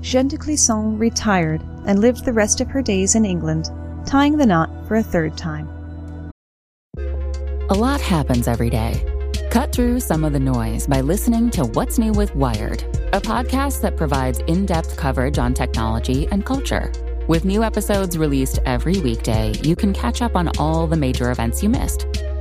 Jeanne 0.00 0.28
de 0.28 0.36
Clisson 0.36 0.98
retired 0.98 1.62
and 1.86 2.00
lived 2.00 2.24
the 2.24 2.32
rest 2.32 2.60
of 2.60 2.68
her 2.68 2.82
days 2.82 3.14
in 3.14 3.24
England, 3.24 3.70
tying 4.06 4.36
the 4.36 4.46
knot 4.46 4.70
for 4.88 4.96
a 4.96 5.02
third 5.02 5.36
time. 5.36 5.68
A 7.70 7.74
lot 7.74 8.00
happens 8.00 8.48
every 8.48 8.70
day 8.70 9.04
Cut 9.50 9.72
through 9.72 9.98
some 9.98 10.22
of 10.22 10.32
the 10.32 10.38
noise 10.38 10.86
by 10.86 11.00
listening 11.00 11.50
to 11.50 11.64
What's 11.64 11.98
New 11.98 12.12
with 12.12 12.32
Wired, 12.36 12.84
a 13.12 13.20
podcast 13.20 13.80
that 13.80 13.96
provides 13.96 14.38
in 14.46 14.64
depth 14.64 14.96
coverage 14.96 15.38
on 15.38 15.54
technology 15.54 16.28
and 16.30 16.46
culture. 16.46 16.92
With 17.26 17.44
new 17.44 17.64
episodes 17.64 18.16
released 18.16 18.60
every 18.64 19.00
weekday, 19.00 19.52
you 19.64 19.74
can 19.74 19.92
catch 19.92 20.22
up 20.22 20.36
on 20.36 20.56
all 20.58 20.86
the 20.86 20.96
major 20.96 21.32
events 21.32 21.64
you 21.64 21.68
missed. 21.68 22.06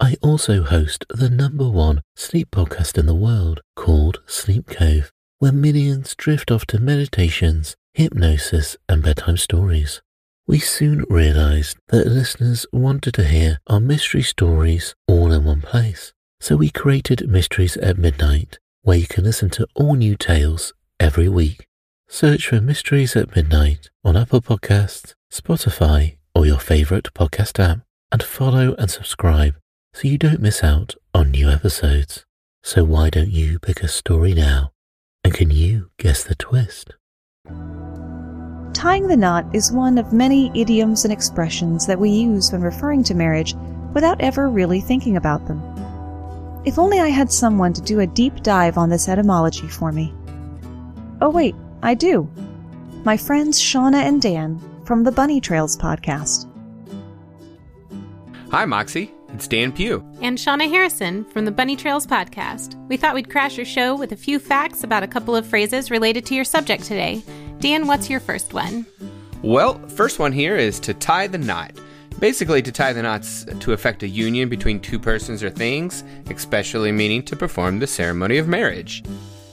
I 0.00 0.16
also 0.22 0.62
host 0.62 1.04
the 1.08 1.28
number 1.28 1.68
one 1.68 2.02
sleep 2.14 2.52
podcast 2.52 2.96
in 2.96 3.06
the 3.06 3.16
world 3.16 3.62
called 3.74 4.20
Sleep 4.26 4.68
Cove, 4.68 5.10
where 5.40 5.50
millions 5.50 6.14
drift 6.14 6.52
off 6.52 6.66
to 6.66 6.78
meditations, 6.78 7.74
hypnosis, 7.94 8.76
and 8.88 9.02
bedtime 9.02 9.36
stories. 9.36 10.00
We 10.46 10.60
soon 10.60 11.04
realized 11.10 11.78
that 11.88 12.06
listeners 12.06 12.64
wanted 12.72 13.12
to 13.14 13.24
hear 13.24 13.58
our 13.66 13.80
mystery 13.80 14.22
stories 14.22 14.94
all 15.08 15.32
in 15.32 15.42
one 15.42 15.62
place. 15.62 16.12
So 16.40 16.54
we 16.54 16.70
created 16.70 17.28
Mysteries 17.28 17.76
at 17.78 17.98
Midnight, 17.98 18.60
where 18.82 18.98
you 18.98 19.08
can 19.08 19.24
listen 19.24 19.50
to 19.50 19.66
all 19.74 19.94
new 19.94 20.16
tales 20.16 20.72
every 21.00 21.28
week. 21.28 21.66
Search 22.06 22.46
for 22.46 22.60
Mysteries 22.60 23.16
at 23.16 23.34
Midnight 23.34 23.90
on 24.04 24.16
Apple 24.16 24.42
Podcasts, 24.42 25.14
Spotify, 25.32 26.18
or 26.36 26.46
your 26.46 26.60
favorite 26.60 27.12
podcast 27.14 27.58
app, 27.58 27.80
and 28.12 28.22
follow 28.22 28.76
and 28.76 28.88
subscribe 28.92 29.56
so 29.92 30.08
you 30.08 30.18
don't 30.18 30.40
miss 30.40 30.62
out 30.62 30.94
on 31.14 31.30
new 31.30 31.48
episodes. 31.48 32.24
So 32.62 32.84
why 32.84 33.10
don't 33.10 33.30
you 33.30 33.58
pick 33.58 33.82
a 33.82 33.88
story 33.88 34.34
now? 34.34 34.72
And 35.24 35.34
can 35.34 35.50
you 35.50 35.90
guess 35.98 36.22
the 36.24 36.34
twist? 36.34 36.92
Tying 38.74 39.08
the 39.08 39.16
knot 39.16 39.46
is 39.54 39.72
one 39.72 39.98
of 39.98 40.12
many 40.12 40.52
idioms 40.54 41.04
and 41.04 41.12
expressions 41.12 41.86
that 41.86 41.98
we 41.98 42.10
use 42.10 42.52
when 42.52 42.60
referring 42.60 43.02
to 43.04 43.14
marriage 43.14 43.54
without 43.94 44.20
ever 44.20 44.48
really 44.48 44.80
thinking 44.80 45.16
about 45.16 45.46
them. 45.46 45.60
If 46.64 46.78
only 46.78 47.00
I 47.00 47.08
had 47.08 47.32
someone 47.32 47.72
to 47.72 47.80
do 47.80 48.00
a 48.00 48.06
deep 48.06 48.42
dive 48.42 48.78
on 48.78 48.88
this 48.90 49.08
etymology 49.08 49.68
for 49.68 49.90
me. 49.90 50.14
Oh, 51.20 51.30
wait, 51.30 51.54
I 51.82 51.94
do. 51.94 52.30
My 53.04 53.16
friends 53.16 53.60
Shauna 53.60 54.02
and 54.02 54.20
Dan 54.20 54.60
from 54.84 55.02
the 55.02 55.12
Bunny 55.12 55.40
Trails 55.40 55.76
podcast. 55.76 56.46
Hi, 58.50 58.64
Moxie. 58.64 59.12
It's 59.34 59.46
Dan 59.46 59.72
Pugh. 59.72 60.02
And 60.22 60.38
Shauna 60.38 60.68
Harrison 60.68 61.24
from 61.26 61.44
the 61.44 61.50
Bunny 61.50 61.76
Trails 61.76 62.06
podcast. 62.06 62.74
We 62.88 62.96
thought 62.96 63.14
we'd 63.14 63.30
crash 63.30 63.56
your 63.56 63.66
show 63.66 63.94
with 63.94 64.12
a 64.12 64.16
few 64.16 64.38
facts 64.38 64.82
about 64.82 65.02
a 65.02 65.08
couple 65.08 65.36
of 65.36 65.46
phrases 65.46 65.90
related 65.90 66.24
to 66.26 66.34
your 66.34 66.44
subject 66.44 66.84
today. 66.84 67.22
Dan, 67.60 67.86
what's 67.86 68.08
your 68.08 68.20
first 68.20 68.54
one? 68.54 68.86
Well, 69.42 69.78
first 69.88 70.18
one 70.18 70.32
here 70.32 70.56
is 70.56 70.80
to 70.80 70.94
tie 70.94 71.26
the 71.26 71.38
knot. 71.38 71.72
Basically, 72.18 72.62
to 72.62 72.72
tie 72.72 72.92
the 72.92 73.02
knots 73.02 73.44
to 73.44 73.72
effect 73.72 74.02
a 74.02 74.08
union 74.08 74.48
between 74.48 74.80
two 74.80 74.98
persons 74.98 75.42
or 75.44 75.50
things, 75.50 76.02
especially 76.30 76.90
meaning 76.90 77.22
to 77.24 77.36
perform 77.36 77.78
the 77.78 77.86
ceremony 77.86 78.38
of 78.38 78.48
marriage. 78.48 79.04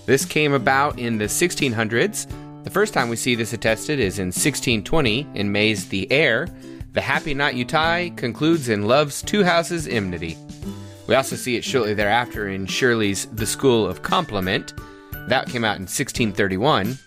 This 0.05 0.25
came 0.25 0.53
about 0.53 0.97
in 0.97 1.17
the 1.17 1.25
1600s. 1.25 2.63
The 2.63 2.71
first 2.71 2.93
time 2.93 3.09
we 3.09 3.17
see 3.17 3.35
this 3.35 3.53
attested 3.53 3.99
is 3.99 4.17
in 4.19 4.27
1620 4.27 5.27
in 5.35 5.51
May's 5.51 5.89
The 5.89 6.11
Heir. 6.11 6.47
The 6.95 7.01
happy 7.01 7.33
knot 7.33 7.55
you 7.55 7.65
tie 7.65 8.13
concludes 8.15 8.69
in 8.69 8.87
love's 8.87 9.21
two 9.21 9.43
houses 9.43 9.85
enmity. 9.85 10.37
We 11.07 11.15
also 11.15 11.35
see 11.35 11.57
it 11.57 11.63
shortly 11.65 11.93
thereafter 11.93 12.47
in 12.47 12.65
Shirley's 12.65 13.25
The 13.25 13.45
School 13.45 13.85
of 13.85 14.01
Compliment. 14.01 14.73
That 15.27 15.49
came 15.49 15.65
out 15.65 15.75
in 15.75 15.83
1631. 15.83 16.97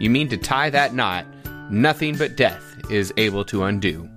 You 0.00 0.10
mean 0.10 0.28
to 0.30 0.36
tie 0.36 0.70
that 0.70 0.94
knot, 0.94 1.26
nothing 1.70 2.16
but 2.16 2.36
death 2.36 2.60
is 2.90 3.14
able 3.18 3.44
to 3.44 3.62
undo. 3.62 4.10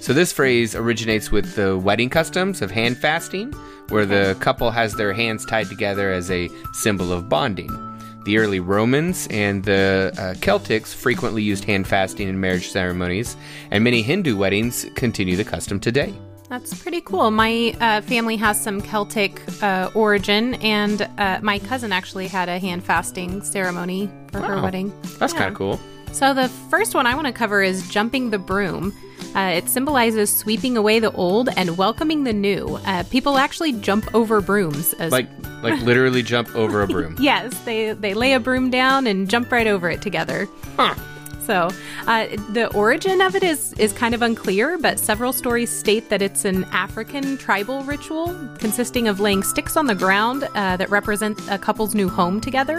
So 0.00 0.12
this 0.12 0.30
phrase 0.30 0.74
originates 0.74 1.32
with 1.32 1.54
the 1.54 1.78
wedding 1.78 2.10
customs 2.10 2.60
of 2.60 2.70
hand 2.70 2.98
fasting, 2.98 3.54
where 3.88 4.04
the 4.04 4.36
couple 4.40 4.70
has 4.70 4.92
their 4.92 5.14
hands 5.14 5.46
tied 5.46 5.68
together 5.68 6.12
as 6.12 6.30
a 6.30 6.50
symbol 6.74 7.14
of 7.14 7.30
bonding. 7.30 7.89
The 8.24 8.38
early 8.38 8.60
Romans 8.60 9.26
and 9.30 9.64
the 9.64 10.12
uh, 10.18 10.34
Celtics 10.34 10.94
frequently 10.94 11.42
used 11.42 11.64
hand 11.64 11.86
fasting 11.88 12.28
in 12.28 12.38
marriage 12.40 12.68
ceremonies, 12.68 13.36
and 13.70 13.82
many 13.82 14.02
Hindu 14.02 14.36
weddings 14.36 14.86
continue 14.94 15.36
the 15.36 15.44
custom 15.44 15.80
today. 15.80 16.12
That's 16.50 16.80
pretty 16.82 17.00
cool. 17.00 17.30
My 17.30 17.74
uh, 17.80 18.00
family 18.02 18.36
has 18.36 18.60
some 18.60 18.80
Celtic 18.82 19.40
uh, 19.62 19.88
origin, 19.94 20.54
and 20.56 21.08
uh, 21.18 21.38
my 21.42 21.60
cousin 21.60 21.92
actually 21.92 22.26
had 22.26 22.48
a 22.48 22.58
hand 22.58 22.82
fasting 22.84 23.40
ceremony 23.42 24.10
for 24.32 24.40
her 24.40 24.60
wedding. 24.60 24.92
That's 25.18 25.32
Yeah. 25.32 25.38
kind 25.40 25.52
of 25.52 25.56
cool. 25.56 25.80
So, 26.12 26.34
the 26.34 26.48
first 26.68 26.94
one 26.94 27.06
I 27.06 27.14
want 27.14 27.28
to 27.28 27.32
cover 27.32 27.62
is 27.62 27.88
jumping 27.88 28.30
the 28.30 28.38
broom. 28.38 28.94
Uh, 29.34 29.52
it 29.54 29.68
symbolizes 29.68 30.34
sweeping 30.34 30.76
away 30.76 30.98
the 30.98 31.12
old 31.12 31.48
and 31.56 31.78
welcoming 31.78 32.24
the 32.24 32.32
new. 32.32 32.78
Uh, 32.84 33.04
people 33.04 33.38
actually 33.38 33.72
jump 33.72 34.12
over 34.14 34.40
brooms. 34.40 34.92
As, 34.94 35.12
Like, 35.12 35.28
like 35.62 35.80
literally 35.82 36.22
jump 36.22 36.54
over 36.54 36.82
a 36.82 36.86
broom. 36.86 37.16
yes, 37.20 37.58
they, 37.60 37.92
they 37.92 38.12
lay 38.12 38.32
a 38.34 38.40
broom 38.40 38.70
down 38.70 39.06
and 39.06 39.30
jump 39.30 39.50
right 39.52 39.66
over 39.66 39.88
it 39.88 40.02
together. 40.02 40.46
Huh. 40.76 40.94
So, 41.40 41.70
uh, 42.06 42.26
the 42.52 42.70
origin 42.74 43.20
of 43.22 43.34
it 43.34 43.42
is 43.42 43.72
is 43.74 43.92
kind 43.92 44.14
of 44.14 44.20
unclear, 44.22 44.76
but 44.78 44.98
several 44.98 45.32
stories 45.32 45.70
state 45.70 46.08
that 46.10 46.20
it's 46.22 46.44
an 46.44 46.64
African 46.64 47.38
tribal 47.38 47.82
ritual 47.84 48.36
consisting 48.58 49.08
of 49.08 49.20
laying 49.20 49.42
sticks 49.42 49.76
on 49.76 49.86
the 49.86 49.94
ground 49.94 50.44
uh, 50.54 50.76
that 50.76 50.90
represent 50.90 51.40
a 51.50 51.56
couple's 51.58 51.94
new 51.94 52.08
home 52.08 52.40
together, 52.40 52.78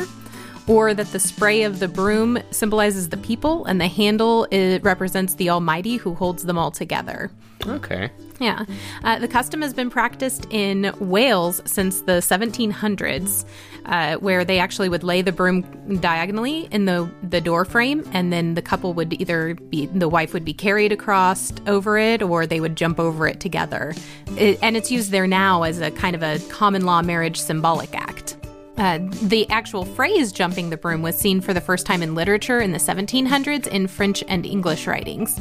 or 0.71 0.93
that 0.93 1.07
the 1.07 1.19
spray 1.19 1.63
of 1.63 1.79
the 1.79 1.87
broom 1.89 2.39
symbolizes 2.51 3.09
the 3.09 3.17
people, 3.17 3.65
and 3.65 3.81
the 3.81 3.89
handle 3.89 4.47
it 4.51 4.81
represents 4.83 5.33
the 5.33 5.49
Almighty 5.49 5.97
who 5.97 6.15
holds 6.15 6.45
them 6.45 6.57
all 6.57 6.71
together. 6.71 7.29
Okay. 7.67 8.09
Yeah. 8.39 8.63
Uh, 9.03 9.19
the 9.19 9.27
custom 9.27 9.61
has 9.61 9.73
been 9.73 9.89
practiced 9.89 10.47
in 10.49 10.95
Wales 11.01 11.61
since 11.65 12.01
the 12.03 12.13
1700s, 12.13 13.45
uh, 13.85 14.15
where 14.15 14.45
they 14.45 14.59
actually 14.59 14.87
would 14.87 15.03
lay 15.03 15.21
the 15.21 15.33
broom 15.33 15.61
diagonally 15.99 16.69
in 16.71 16.85
the, 16.85 17.11
the 17.21 17.41
door 17.41 17.65
frame, 17.65 18.09
and 18.13 18.31
then 18.31 18.53
the 18.53 18.61
couple 18.61 18.93
would 18.93 19.19
either 19.21 19.55
be, 19.55 19.87
the 19.87 20.07
wife 20.07 20.33
would 20.33 20.45
be 20.45 20.53
carried 20.53 20.93
across 20.93 21.51
over 21.67 21.97
it, 21.97 22.21
or 22.21 22.47
they 22.47 22.61
would 22.61 22.77
jump 22.77 22.97
over 22.97 23.27
it 23.27 23.41
together. 23.41 23.93
It, 24.37 24.57
and 24.61 24.77
it's 24.77 24.89
used 24.89 25.11
there 25.11 25.27
now 25.27 25.63
as 25.63 25.81
a 25.81 25.91
kind 25.91 26.15
of 26.15 26.23
a 26.23 26.39
common 26.47 26.85
law 26.85 27.01
marriage 27.01 27.41
symbolic 27.41 27.93
act. 27.93 28.37
Uh, 28.77 28.99
the 29.23 29.47
actual 29.49 29.85
phrase 29.85 30.31
jumping 30.31 30.69
the 30.69 30.77
broom 30.77 31.01
was 31.01 31.17
seen 31.17 31.41
for 31.41 31.53
the 31.53 31.61
first 31.61 31.85
time 31.85 32.01
in 32.01 32.15
literature 32.15 32.59
in 32.59 32.71
the 32.71 32.77
1700s 32.77 33.67
in 33.67 33.87
French 33.87 34.23
and 34.27 34.45
English 34.45 34.87
writings. 34.87 35.37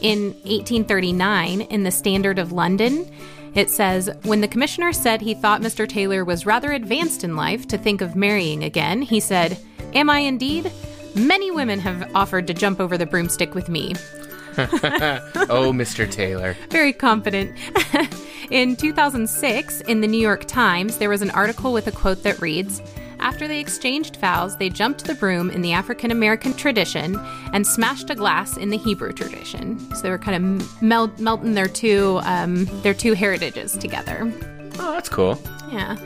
In 0.00 0.32
1839, 0.42 1.60
in 1.60 1.84
the 1.84 1.90
Standard 1.90 2.38
of 2.38 2.50
London, 2.50 3.08
it 3.54 3.70
says 3.70 4.10
When 4.22 4.40
the 4.40 4.48
commissioner 4.48 4.92
said 4.92 5.20
he 5.20 5.34
thought 5.34 5.60
Mr. 5.60 5.88
Taylor 5.88 6.24
was 6.24 6.46
rather 6.46 6.72
advanced 6.72 7.22
in 7.22 7.36
life 7.36 7.68
to 7.68 7.78
think 7.78 8.00
of 8.00 8.16
marrying 8.16 8.64
again, 8.64 9.02
he 9.02 9.20
said, 9.20 9.58
Am 9.94 10.10
I 10.10 10.20
indeed? 10.20 10.72
Many 11.14 11.50
women 11.50 11.78
have 11.80 12.10
offered 12.14 12.46
to 12.46 12.54
jump 12.54 12.80
over 12.80 12.96
the 12.96 13.06
broomstick 13.06 13.54
with 13.54 13.68
me. 13.68 13.94
oh, 14.58 15.72
Mr. 15.72 16.10
Taylor. 16.10 16.56
Very 16.70 16.92
confident. 16.92 17.56
in 18.50 18.76
2006, 18.76 19.80
in 19.82 20.00
the 20.00 20.06
New 20.06 20.20
York 20.20 20.44
Times, 20.46 20.98
there 20.98 21.08
was 21.08 21.22
an 21.22 21.30
article 21.30 21.72
with 21.72 21.86
a 21.86 21.92
quote 21.92 22.22
that 22.22 22.40
reads 22.40 22.82
After 23.18 23.46
they 23.46 23.60
exchanged 23.60 24.16
vows, 24.16 24.56
they 24.56 24.68
jumped 24.68 25.04
the 25.04 25.14
broom 25.14 25.50
in 25.50 25.62
the 25.62 25.72
African 25.72 26.10
American 26.10 26.54
tradition 26.54 27.18
and 27.52 27.66
smashed 27.66 28.10
a 28.10 28.14
glass 28.14 28.56
in 28.56 28.70
the 28.70 28.78
Hebrew 28.78 29.12
tradition. 29.12 29.78
So 29.94 30.02
they 30.02 30.10
were 30.10 30.18
kind 30.18 30.60
of 30.60 30.82
mel- 30.82 31.12
melting 31.18 31.54
their 31.54 31.68
two 31.68 32.20
um, 32.24 32.66
their 32.82 32.94
two 32.94 33.14
heritages 33.14 33.72
together. 33.76 34.32
Oh, 34.78 34.92
that's 34.92 35.08
cool. 35.08 35.40
Yeah. 35.70 35.96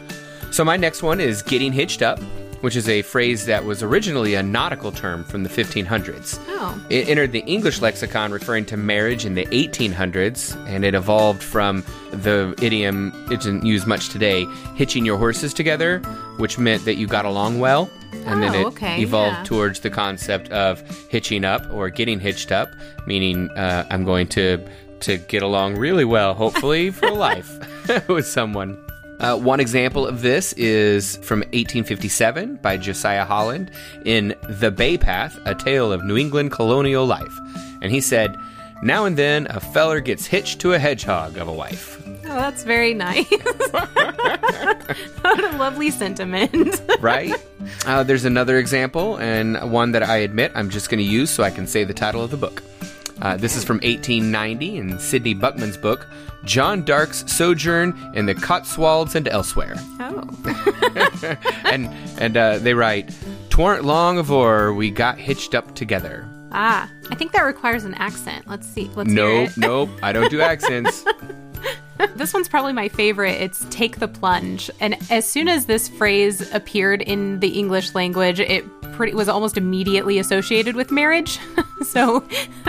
So 0.51 0.65
my 0.65 0.77
next 0.77 1.03
one 1.03 1.21
is 1.21 1.43
getting 1.43 1.73
hitched 1.73 2.03
up. 2.03 2.21
Which 2.61 2.77
is 2.77 2.89
a 2.89 3.03
phrase 3.03 3.47
that 3.47 3.65
was 3.65 3.83
originally 3.83 4.35
a 4.35 4.43
nautical 4.43 4.93
term 4.93 5.25
from 5.25 5.43
the 5.43 5.49
1500s. 5.49 6.39
Oh. 6.49 6.81
It 6.91 7.09
entered 7.09 7.33
the 7.33 7.41
English 7.41 7.81
lexicon 7.81 8.33
referring 8.33 8.65
to 8.67 8.77
marriage 8.77 9.25
in 9.25 9.35
the 9.35 9.47
1800s, 9.47 10.57
and 10.67 10.85
it 10.85 10.95
evolved 10.95 11.43
from 11.43 11.85
the 12.11 12.55
idiom, 12.63 13.13
It 13.31 13.41
isn't 13.41 13.65
used 13.65 13.87
much 13.87 14.09
today, 14.09 14.47
hitching 14.75 15.05
your 15.05 15.19
horses 15.19 15.53
together, 15.55 15.99
which 16.39 16.59
meant 16.59 16.85
that 16.85 16.95
you 16.97 17.07
got 17.07 17.25
along 17.25 17.59
well. 17.59 17.91
And 18.25 18.43
then 18.43 18.55
Oh, 18.55 18.61
it 18.61 18.67
okay, 18.67 19.01
evolved 19.03 19.37
yeah. 19.39 19.45
towards 19.45 19.81
the 19.81 19.91
concept 19.91 20.51
of 20.51 20.83
hitching 21.09 21.45
up 21.45 21.63
or 21.73 21.91
getting 21.91 22.19
hitched 22.19 22.51
up, 22.51 22.71
meaning 23.07 23.51
uh, 23.51 23.87
I'm 23.91 24.05
going 24.05 24.27
to 24.29 24.59
to 25.01 25.19
get 25.19 25.43
along 25.43 25.77
really 25.77 26.07
well, 26.07 26.33
hopefully 26.33 26.91
for 26.91 27.11
life, 27.29 27.51
with 28.09 28.27
someone. 28.27 28.79
Uh, 29.19 29.37
one 29.37 29.61
example 29.61 30.07
of 30.07 30.21
this 30.23 30.53
is 30.55 31.17
from 31.19 31.41
1857 31.41 32.57
by 32.57 32.77
Josiah 32.77 33.25
Holland 33.25 33.71
in 34.05 34.35
The 34.49 34.71
Bay 34.71 34.99
Path, 34.99 35.39
a 35.47 35.55
tale 35.55 35.91
of 35.93 36.05
New 36.05 36.17
England 36.17 36.53
colonial 36.53 37.07
life. 37.07 37.39
And 37.81 37.91
he 37.91 38.01
said, 38.01 38.37
Now 38.83 39.07
and 39.07 39.17
then 39.17 39.47
a 39.49 39.61
feller 39.61 40.01
gets 40.01 40.27
hitched 40.27 40.61
to 40.61 40.75
a 40.75 40.79
hedgehog 40.79 41.39
of 41.39 41.49
a 41.49 41.53
wife. 41.53 42.03
Oh, 42.29 42.35
that's 42.35 42.65
very 42.65 42.93
nice. 42.93 43.31
what 43.71 45.45
a 45.45 45.57
lovely 45.57 45.91
sentiment. 45.91 46.83
right? 47.01 47.35
Uh, 47.87 48.03
there's 48.03 48.25
another 48.25 48.59
example, 48.59 49.17
and 49.19 49.73
one 49.73 49.93
that 49.93 50.03
I 50.03 50.17
admit 50.19 50.53
I'm 50.55 50.69
just 50.69 50.91
going 50.91 50.99
to 50.99 51.05
use 51.05 51.31
so 51.31 51.43
I 51.43 51.51
can 51.51 51.67
say 51.67 51.85
the 51.85 51.95
title 51.95 52.23
of 52.23 52.31
the 52.31 52.37
book. 52.37 52.63
Uh, 53.23 53.37
this 53.37 53.57
is 53.57 53.65
from 53.65 53.77
1890 53.77 54.77
in 54.77 54.99
Sydney 54.99 55.35
Buckman's 55.35 55.77
book, 55.77 56.07
John 56.45 56.85
Darke's 56.85 57.25
Sojourn 57.33 57.95
in 58.15 58.27
the 58.27 58.35
Cotswolds 58.35 59.15
and 59.15 59.27
Elsewhere. 59.29 59.75
Oh. 60.01 61.37
and 61.65 61.87
and 62.19 62.37
uh, 62.37 62.59
they 62.59 62.75
write, 62.75 63.09
"Twarn't 63.49 63.85
long 63.85 64.19
afore 64.19 64.73
we 64.75 64.91
got 64.91 65.19
hitched 65.19 65.55
up 65.55 65.75
together." 65.75 66.29
Ah, 66.53 66.91
I 67.11 67.15
think 67.15 67.33
that 67.33 67.43
requires 67.43 67.85
an 67.85 67.95
accent. 67.95 68.47
Let's 68.47 68.67
see. 68.67 68.91
Let's 68.95 69.11
hear 69.13 69.17
Nope, 69.17 69.49
it. 69.51 69.57
nope, 69.57 69.91
I 70.03 70.13
don't 70.13 70.31
do 70.31 70.41
accents. 70.41 71.05
This 72.15 72.35
one's 72.35 72.47
probably 72.49 72.75
my 72.75 72.91
favorite. 72.91 73.41
It's 73.41 73.65
take 73.71 74.01
the 74.01 74.09
plunge. 74.09 74.71
And 74.81 74.99
as 75.11 75.27
soon 75.27 75.49
as 75.49 75.65
this 75.65 75.89
phrase 75.89 76.53
appeared 76.53 77.01
in 77.01 77.41
the 77.41 77.59
English 77.59 77.95
language, 77.95 78.39
it 78.39 78.67
pretty 78.97 79.15
was 79.15 79.29
almost 79.29 79.57
immediately 79.57 80.19
associated 80.19 80.75
with 80.75 80.91
marriage. 80.91 81.39
so 81.83 82.17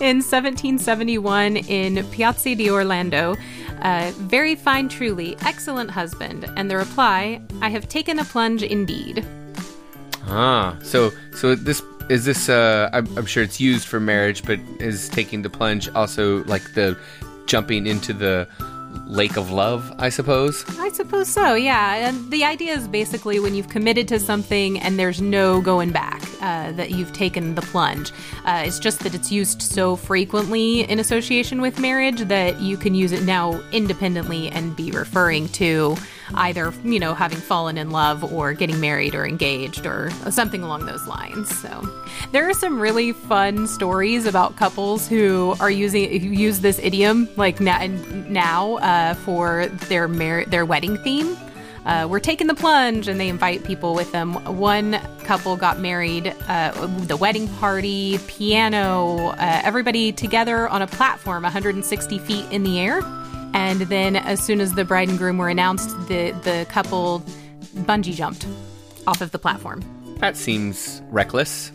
in 0.00 0.22
1771 0.22 1.56
in 1.56 2.06
Piazza 2.10 2.54
di 2.54 2.70
Orlando, 2.70 3.36
uh, 3.82 4.12
very 4.16 4.54
fine 4.54 4.88
truly, 4.88 5.36
excellent 5.44 5.90
husband. 5.90 6.50
And 6.56 6.70
the 6.70 6.76
reply, 6.76 7.42
I 7.60 7.68
have 7.68 7.88
taken 7.88 8.18
a 8.18 8.24
plunge 8.24 8.62
indeed. 8.62 9.26
Ah, 10.26 10.76
so 10.82 11.10
so 11.34 11.54
this 11.54 11.82
is 12.08 12.24
this. 12.24 12.48
Uh, 12.48 12.88
I'm, 12.92 13.06
I'm 13.18 13.26
sure 13.26 13.42
it's 13.42 13.60
used 13.60 13.86
for 13.86 13.98
marriage, 13.98 14.44
but 14.44 14.60
is 14.78 15.08
taking 15.08 15.42
the 15.42 15.50
plunge 15.50 15.88
also 15.90 16.44
like 16.44 16.74
the 16.74 16.96
jumping 17.46 17.86
into 17.86 18.12
the 18.12 18.46
lake 19.10 19.36
of 19.36 19.50
love? 19.50 19.92
I 19.98 20.08
suppose. 20.08 20.64
I 20.78 20.90
suppose 20.90 21.28
so, 21.28 21.54
yeah. 21.54 22.08
And 22.08 22.30
the 22.30 22.44
idea 22.44 22.72
is 22.72 22.88
basically 22.88 23.40
when 23.40 23.54
you've 23.54 23.68
committed 23.68 24.08
to 24.08 24.20
something 24.20 24.78
and 24.80 24.98
there's 24.98 25.20
no 25.20 25.60
going 25.60 25.90
back, 25.90 26.22
uh, 26.40 26.72
that 26.72 26.90
you've 26.90 27.12
taken 27.12 27.54
the 27.54 27.62
plunge. 27.62 28.12
Uh, 28.44 28.62
it's 28.64 28.78
just 28.78 29.00
that 29.00 29.14
it's 29.14 29.30
used 29.30 29.60
so 29.60 29.96
frequently 29.96 30.82
in 30.82 30.98
association 30.98 31.60
with 31.60 31.78
marriage 31.78 32.20
that 32.22 32.60
you 32.60 32.76
can 32.76 32.94
use 32.94 33.12
it 33.12 33.24
now 33.24 33.60
independently 33.72 34.48
and 34.48 34.76
be 34.76 34.90
referring 34.90 35.48
to 35.48 35.96
either, 36.34 36.72
you 36.84 36.98
know, 36.98 37.14
having 37.14 37.38
fallen 37.38 37.78
in 37.78 37.90
love 37.90 38.24
or 38.32 38.52
getting 38.52 38.80
married 38.80 39.14
or 39.14 39.26
engaged 39.26 39.86
or 39.86 40.10
something 40.30 40.62
along 40.62 40.86
those 40.86 41.06
lines. 41.06 41.54
So 41.58 41.88
there 42.32 42.48
are 42.48 42.54
some 42.54 42.80
really 42.80 43.12
fun 43.12 43.66
stories 43.66 44.26
about 44.26 44.56
couples 44.56 45.08
who 45.08 45.54
are 45.60 45.70
using 45.70 46.20
who 46.20 46.28
use 46.28 46.60
this 46.60 46.78
idiom 46.78 47.28
like 47.36 47.60
na- 47.60 47.86
now 47.86 48.76
uh, 48.76 49.14
for 49.14 49.66
their 49.88 50.08
mar- 50.08 50.44
their 50.46 50.64
wedding 50.64 50.96
theme. 50.98 51.36
Uh, 51.86 52.06
we're 52.08 52.20
taking 52.20 52.46
the 52.46 52.54
plunge, 52.54 53.08
and 53.08 53.18
they 53.18 53.28
invite 53.28 53.64
people 53.64 53.94
with 53.94 54.12
them. 54.12 54.34
One 54.58 55.00
couple 55.24 55.56
got 55.56 55.80
married, 55.80 56.34
uh, 56.46 56.86
the 57.06 57.16
wedding 57.16 57.48
party, 57.48 58.18
piano, 58.26 59.28
uh, 59.28 59.60
everybody 59.64 60.12
together 60.12 60.68
on 60.68 60.82
a 60.82 60.86
platform 60.86 61.42
160 61.42 62.18
feet 62.18 62.44
in 62.50 62.64
the 62.64 62.78
air. 62.78 63.00
And 63.54 63.80
then, 63.82 64.16
as 64.16 64.40
soon 64.40 64.60
as 64.60 64.74
the 64.74 64.84
bride 64.84 65.08
and 65.08 65.18
groom 65.18 65.38
were 65.38 65.48
announced, 65.48 65.90
the 66.08 66.32
the 66.42 66.66
couple 66.68 67.22
bungee 67.74 68.14
jumped 68.14 68.46
off 69.06 69.20
of 69.20 69.30
the 69.30 69.38
platform. 69.38 69.82
That 70.18 70.36
seems 70.36 71.02
reckless. 71.10 71.72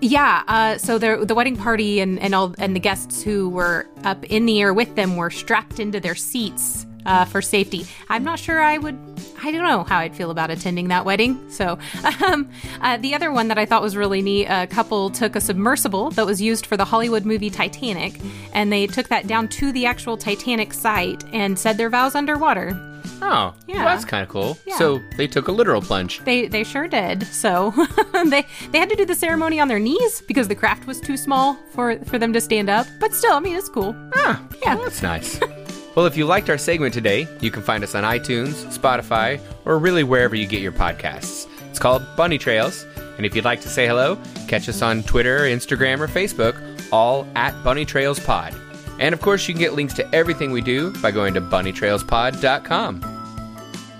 Yeah, 0.00 0.42
uh, 0.46 0.78
so 0.78 0.98
the 0.98 1.24
the 1.24 1.34
wedding 1.34 1.56
party 1.56 2.00
and 2.00 2.18
and 2.18 2.34
all 2.34 2.54
and 2.58 2.74
the 2.76 2.80
guests 2.80 3.22
who 3.22 3.48
were 3.48 3.86
up 4.04 4.24
in 4.24 4.46
the 4.46 4.60
air 4.60 4.74
with 4.74 4.94
them 4.94 5.16
were 5.16 5.30
strapped 5.30 5.80
into 5.80 6.00
their 6.00 6.14
seats 6.14 6.86
uh, 7.06 7.24
for 7.24 7.40
safety. 7.40 7.86
I'm 8.10 8.24
not 8.24 8.38
sure 8.38 8.60
I 8.60 8.76
would. 8.78 8.98
I 9.42 9.50
don't 9.52 9.62
know 9.64 9.84
how 9.84 9.98
I'd 9.98 10.14
feel 10.16 10.30
about 10.30 10.50
attending 10.50 10.88
that 10.88 11.04
wedding. 11.04 11.50
So, 11.50 11.78
um, 12.26 12.50
uh, 12.80 12.96
the 12.98 13.14
other 13.14 13.30
one 13.32 13.48
that 13.48 13.58
I 13.58 13.64
thought 13.66 13.82
was 13.82 13.96
really 13.96 14.20
neat, 14.22 14.46
a 14.46 14.66
couple 14.66 15.10
took 15.10 15.36
a 15.36 15.40
submersible 15.40 16.10
that 16.12 16.26
was 16.26 16.40
used 16.42 16.66
for 16.66 16.76
the 16.76 16.84
Hollywood 16.84 17.24
movie 17.24 17.50
Titanic, 17.50 18.14
and 18.52 18.72
they 18.72 18.86
took 18.86 19.08
that 19.08 19.26
down 19.26 19.48
to 19.48 19.72
the 19.72 19.86
actual 19.86 20.16
Titanic 20.16 20.72
site 20.74 21.24
and 21.32 21.58
said 21.58 21.76
their 21.78 21.90
vows 21.90 22.14
underwater. 22.14 22.78
Oh, 23.22 23.54
Yeah. 23.66 23.76
well, 23.76 23.84
that's 23.86 24.04
kind 24.04 24.22
of 24.22 24.28
cool. 24.28 24.58
Yeah. 24.66 24.76
So 24.76 25.00
they 25.16 25.26
took 25.26 25.48
a 25.48 25.52
literal 25.52 25.80
plunge. 25.80 26.20
They 26.24 26.48
they 26.48 26.64
sure 26.64 26.86
did. 26.86 27.26
So 27.28 27.70
they 28.26 28.44
they 28.72 28.78
had 28.78 28.90
to 28.90 28.96
do 28.96 29.06
the 29.06 29.14
ceremony 29.14 29.58
on 29.58 29.68
their 29.68 29.78
knees 29.78 30.22
because 30.28 30.48
the 30.48 30.54
craft 30.54 30.86
was 30.86 31.00
too 31.00 31.16
small 31.16 31.56
for 31.72 31.98
for 32.04 32.18
them 32.18 32.32
to 32.34 32.40
stand 32.42 32.68
up. 32.68 32.86
But 33.00 33.14
still, 33.14 33.32
I 33.32 33.40
mean, 33.40 33.56
it's 33.56 33.70
cool. 33.70 33.94
Ah, 34.16 34.42
Yeah. 34.62 34.74
well, 34.74 34.84
that's 34.84 35.02
nice. 35.02 35.40
well, 35.96 36.06
if 36.06 36.16
you 36.16 36.26
liked 36.26 36.48
our 36.50 36.58
segment 36.58 36.94
today, 36.94 37.26
you 37.40 37.50
can 37.50 37.62
find 37.62 37.82
us 37.82 37.94
on 37.94 38.04
iTunes, 38.04 38.52
Spotify, 38.78 39.40
or 39.64 39.78
really 39.78 40.04
wherever 40.04 40.36
you 40.36 40.46
get 40.46 40.60
your 40.60 40.72
podcasts. 40.72 41.48
It's 41.70 41.78
called 41.78 42.06
Bunny 42.16 42.38
Trails. 42.38 42.86
And 43.16 43.24
if 43.24 43.34
you'd 43.34 43.46
like 43.46 43.62
to 43.62 43.68
say 43.68 43.86
hello, 43.86 44.18
catch 44.46 44.68
us 44.68 44.82
on 44.82 45.02
Twitter, 45.02 45.40
Instagram, 45.40 46.00
or 46.00 46.06
Facebook, 46.06 46.54
all 46.92 47.26
at 47.34 47.52
Bunny 47.64 47.86
Trails 47.86 48.20
Pod. 48.20 48.54
And 48.98 49.14
of 49.14 49.22
course, 49.22 49.48
you 49.48 49.54
can 49.54 49.60
get 49.60 49.72
links 49.72 49.94
to 49.94 50.14
everything 50.14 50.52
we 50.52 50.60
do 50.60 50.92
by 51.00 51.10
going 51.10 51.34
to 51.34 51.40
bunnytrailspod.com. 51.40 53.00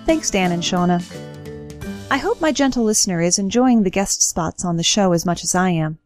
Thanks, 0.05 0.31
Dan 0.31 0.51
and 0.51 0.63
Shauna. 0.63 1.03
I 2.09 2.17
hope 2.17 2.39
my 2.39 2.51
gentle 2.51 2.83
listener 2.83 3.21
is 3.21 3.39
enjoying 3.39 3.83
the 3.83 3.89
guest 3.89 4.21
spots 4.21 4.63
on 4.63 4.77
the 4.77 4.83
show 4.83 5.13
as 5.13 5.25
much 5.25 5.43
as 5.43 5.55
I 5.55 5.71
am. 5.71 5.97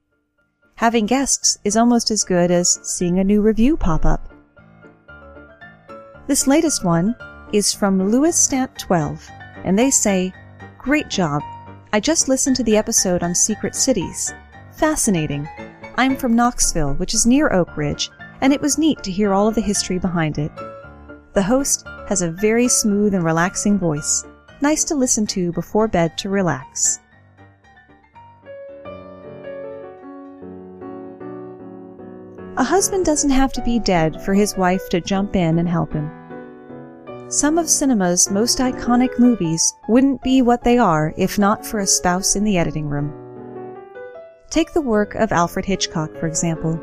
Having 0.76 1.06
guests 1.06 1.58
is 1.64 1.78
almost 1.78 2.10
as 2.12 2.24
good 2.24 2.50
as 2.50 2.80
seeing 2.82 3.20
a 3.20 3.24
new 3.24 3.42
review 3.42 3.78
pop 3.78 4.06
up. 4.06 4.28
This 6.28 6.48
latest 6.48 6.86
one 6.86 7.16
is 7.52 7.74
from 7.74 8.10
Louis 8.10 8.36
Stant 8.36 8.78
12, 8.78 9.28
and 9.66 9.78
they 9.78 9.90
say, 9.90 10.34
Great 10.78 11.10
job. 11.10 11.42
I 11.92 12.00
just 12.00 12.30
listened 12.30 12.56
to 12.58 12.64
the 12.64 12.78
episode 12.78 13.24
on 13.24 13.36
secret 13.36 13.76
cities. 13.76 14.34
Fascinating. 14.72 15.50
I'm 15.98 16.16
from 16.16 16.36
Knoxville, 16.36 16.94
which 16.94 17.14
is 17.14 17.26
near 17.26 17.52
Oak 17.52 17.76
Ridge, 17.76 18.10
and 18.40 18.54
it 18.54 18.62
was 18.62 18.78
neat 18.78 19.04
to 19.04 19.12
hear 19.12 19.34
all 19.34 19.48
of 19.48 19.56
the 19.56 19.62
history 19.62 20.00
behind 20.00 20.38
it. 20.38 20.52
The 21.34 21.44
host 21.44 21.86
has 22.08 22.22
a 22.22 22.32
very 22.32 22.68
smooth 22.68 23.14
and 23.14 23.24
relaxing 23.24 23.78
voice, 23.78 24.24
nice 24.62 24.84
to 24.86 24.96
listen 24.96 25.28
to 25.28 25.52
before 25.52 25.88
bed 25.88 26.18
to 26.20 26.30
relax. 26.30 27.01
A 32.62 32.64
husband 32.64 33.06
doesn't 33.06 33.32
have 33.32 33.52
to 33.54 33.64
be 33.64 33.80
dead 33.80 34.22
for 34.22 34.36
his 34.36 34.56
wife 34.56 34.88
to 34.90 35.02
jump 35.02 35.36
in 35.36 35.58
and 35.58 35.68
help 35.68 35.92
him. 35.94 36.12
Some 37.28 37.58
of 37.58 37.68
cinema's 37.68 38.30
most 38.30 38.60
iconic 38.60 39.18
movies 39.18 39.74
wouldn't 39.88 40.22
be 40.22 40.44
what 40.44 40.64
they 40.64 40.78
are 40.78 41.12
if 41.18 41.40
not 41.40 41.66
for 41.66 41.80
a 41.80 41.88
spouse 41.88 42.36
in 42.36 42.44
the 42.44 42.60
editing 42.60 42.88
room. 42.88 43.12
Take 44.52 44.74
the 44.74 44.82
work 44.82 45.16
of 45.16 45.32
Alfred 45.32 45.66
Hitchcock, 45.66 46.16
for 46.18 46.28
example. 46.28 46.80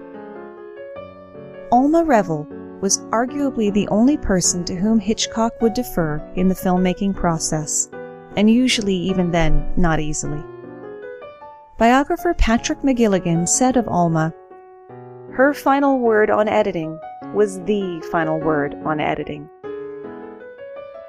Alma 1.70 2.02
Reville 2.02 2.48
was 2.80 2.98
arguably 3.12 3.72
the 3.72 3.86
only 3.86 4.16
person 4.16 4.64
to 4.64 4.74
whom 4.74 4.98
Hitchcock 4.98 5.62
would 5.62 5.74
defer 5.74 6.18
in 6.34 6.48
the 6.48 6.56
filmmaking 6.56 7.14
process, 7.14 7.88
and 8.34 8.50
usually 8.50 8.96
even 8.96 9.30
then, 9.30 9.72
not 9.76 10.00
easily. 10.00 10.42
Biographer 11.76 12.34
Patrick 12.34 12.80
McGilligan 12.80 13.48
said 13.48 13.76
of 13.76 13.86
Alma, 13.86 14.34
Her 15.38 15.54
final 15.54 16.00
word 16.00 16.30
on 16.30 16.48
editing 16.48 16.98
was 17.32 17.60
the 17.60 18.04
final 18.10 18.40
word 18.40 18.74
on 18.84 18.98
editing. 18.98 19.48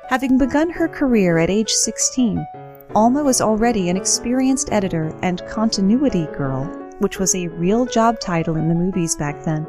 Having 0.08 0.38
begun 0.38 0.70
her 0.70 0.88
career 0.88 1.40
at 1.40 1.50
age 1.50 1.72
16, 1.72 2.46
Alma 2.94 3.24
was 3.24 3.42
already 3.42 3.90
an 3.90 3.98
experienced 3.98 4.72
editor 4.72 5.12
and 5.24 5.42
continuity 5.48 6.28
girl, 6.28 6.66
which 7.00 7.18
was 7.18 7.34
a 7.34 7.48
real 7.48 7.88
job 7.88 8.20
title 8.20 8.56
in 8.56 8.70
the 8.70 8.76
movies 8.76 9.16
back 9.16 9.44
then, 9.46 9.66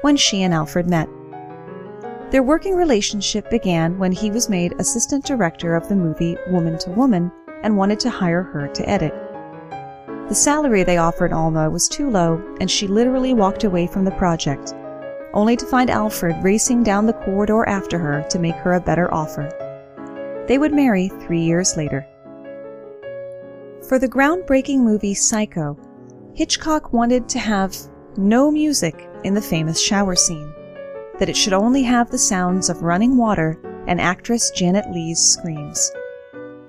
when 0.00 0.16
she 0.16 0.44
and 0.44 0.54
Alfred 0.54 0.88
met. 0.88 1.10
Their 2.30 2.42
working 2.42 2.76
relationship 2.76 3.50
began 3.50 3.98
when 3.98 4.12
he 4.12 4.30
was 4.30 4.48
made 4.48 4.80
assistant 4.80 5.26
director 5.26 5.76
of 5.76 5.90
the 5.90 5.96
movie 5.96 6.38
Woman 6.48 6.78
to 6.78 6.90
Woman, 6.92 7.30
and 7.62 7.76
wanted 7.76 8.00
to 8.00 8.08
hire 8.08 8.44
her 8.44 8.66
to 8.66 8.88
edit. 8.88 9.12
The 10.34 10.40
salary 10.40 10.82
they 10.82 10.96
offered 10.96 11.32
Alma 11.32 11.70
was 11.70 11.86
too 11.86 12.10
low, 12.10 12.42
and 12.60 12.68
she 12.68 12.88
literally 12.88 13.32
walked 13.32 13.62
away 13.62 13.86
from 13.86 14.04
the 14.04 14.10
project, 14.10 14.74
only 15.32 15.56
to 15.56 15.64
find 15.64 15.88
Alfred 15.88 16.42
racing 16.42 16.82
down 16.82 17.06
the 17.06 17.12
corridor 17.12 17.64
after 17.68 18.00
her 18.00 18.26
to 18.30 18.40
make 18.40 18.56
her 18.56 18.72
a 18.72 18.80
better 18.80 19.14
offer. 19.14 19.48
They 20.48 20.58
would 20.58 20.72
marry 20.72 21.08
three 21.20 21.42
years 21.42 21.76
later. 21.76 22.04
For 23.86 24.00
the 24.00 24.08
groundbreaking 24.08 24.80
movie 24.80 25.14
Psycho, 25.14 25.78
Hitchcock 26.34 26.92
wanted 26.92 27.28
to 27.28 27.38
have 27.38 27.76
no 28.16 28.50
music 28.50 29.08
in 29.22 29.34
the 29.34 29.40
famous 29.40 29.80
shower 29.80 30.16
scene, 30.16 30.52
that 31.20 31.28
it 31.28 31.36
should 31.36 31.52
only 31.52 31.84
have 31.84 32.10
the 32.10 32.18
sounds 32.18 32.70
of 32.70 32.82
running 32.82 33.16
water 33.16 33.56
and 33.86 34.00
actress 34.00 34.50
Janet 34.50 34.90
Leigh's 34.90 35.20
screams. 35.20 35.92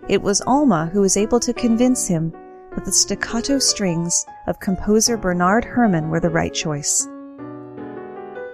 It 0.08 0.22
was 0.22 0.44
Alma 0.46 0.92
who 0.94 1.02
was 1.02 1.18
able 1.18 1.40
to 1.40 1.52
convince 1.52 2.08
him 2.08 2.32
that 2.76 2.86
the 2.86 2.92
staccato 2.92 3.58
strings 3.58 4.26
of 4.48 4.60
composer 4.60 5.18
Bernard 5.18 5.66
Herrmann 5.66 6.10
were 6.10 6.20
the 6.20 6.30
right 6.30 6.54
choice. 6.54 7.08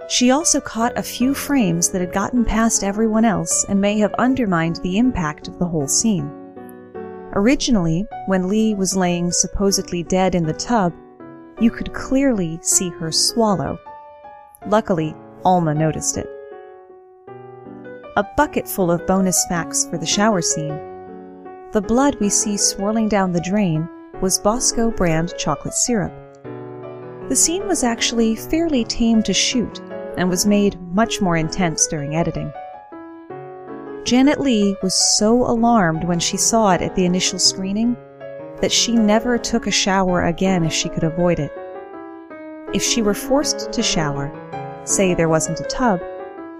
She 0.08 0.32
also 0.32 0.60
caught 0.60 0.98
a 0.98 1.04
few 1.04 1.34
frames 1.34 1.90
that 1.90 2.02
had 2.02 2.14
gotten 2.14 2.44
past 2.44 2.84
everyone 2.84 3.26
else 3.26 3.66
and 3.70 3.80
may 3.80 3.98
have 4.00 4.14
undermined 4.16 4.78
the 4.78 4.98
impact 4.98 5.48
of 5.48 5.58
the 5.58 5.66
whole 5.66 5.88
scene. 5.88 6.30
Originally, 7.34 8.06
when 8.26 8.50
Leigh 8.50 8.76
was 8.76 8.96
laying 8.96 9.32
supposedly 9.32 10.04
dead 10.04 10.36
in 10.36 10.44
the 10.44 10.54
tub, 10.54 10.94
you 11.62 11.72
could 11.72 11.94
clearly 11.94 12.60
see 12.62 12.90
her 12.90 13.12
swallow. 13.12 13.80
Luckily, 14.68 15.16
Alma 15.46 15.74
noticed 15.74 16.18
it. 16.18 16.28
A 18.18 18.26
bucket 18.36 18.68
full 18.68 18.92
of 18.92 19.08
bonus 19.08 19.46
facts 19.48 19.88
for 19.88 19.98
the 19.98 20.06
shower 20.06 20.42
scene. 20.42 20.78
The 21.72 21.82
blood 21.82 22.18
we 22.20 22.28
see 22.28 22.58
swirling 22.58 23.08
down 23.08 23.32
the 23.32 23.40
drain 23.40 23.88
was 24.22 24.40
Bosco 24.40 24.92
brand 24.92 25.34
chocolate 25.38 25.74
syrup. 25.74 26.14
The 27.30 27.36
scene 27.36 27.68
was 27.68 27.84
actually 27.84 28.36
fairly 28.36 28.84
tame 28.84 29.24
to 29.24 29.34
shoot 29.34 29.80
and 30.18 30.30
was 30.30 30.46
made 30.46 30.80
much 30.94 31.22
more 31.22 31.38
intense 31.38 31.88
during 31.88 32.16
editing. 32.16 32.52
Janet 34.04 34.40
Leigh 34.40 34.76
was 34.84 35.18
so 35.18 35.34
alarmed 35.34 36.04
when 36.04 36.20
she 36.20 36.38
saw 36.38 36.72
it 36.72 36.82
at 36.82 36.96
the 36.96 37.06
initial 37.06 37.40
screening 37.40 37.96
that 38.62 38.72
she 38.72 38.94
never 38.94 39.38
took 39.38 39.68
a 39.68 39.72
shower 39.72 40.26
again 40.26 40.64
if 40.64 40.74
she 40.74 40.90
could 40.90 41.04
avoid 41.04 41.40
it. 41.40 41.52
If 42.74 42.84
she 42.84 43.02
were 43.02 43.14
forced 43.14 43.72
to 43.72 43.84
shower, 43.84 44.32
say 44.86 45.14
there 45.14 45.30
wasn't 45.30 45.60
a 45.60 45.64
tub, 45.64 46.00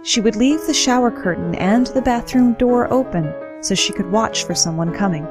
she 0.04 0.20
would 0.20 0.36
leave 0.36 0.66
the 0.66 0.74
shower 0.74 1.12
curtain 1.12 1.54
and 1.56 1.88
the 1.88 2.02
bathroom 2.02 2.54
door 2.54 2.92
open 2.92 3.34
so 3.62 3.76
she 3.76 3.94
could 3.94 4.12
watch 4.12 4.46
for 4.46 4.56
someone 4.56 4.94
coming. 4.94 5.28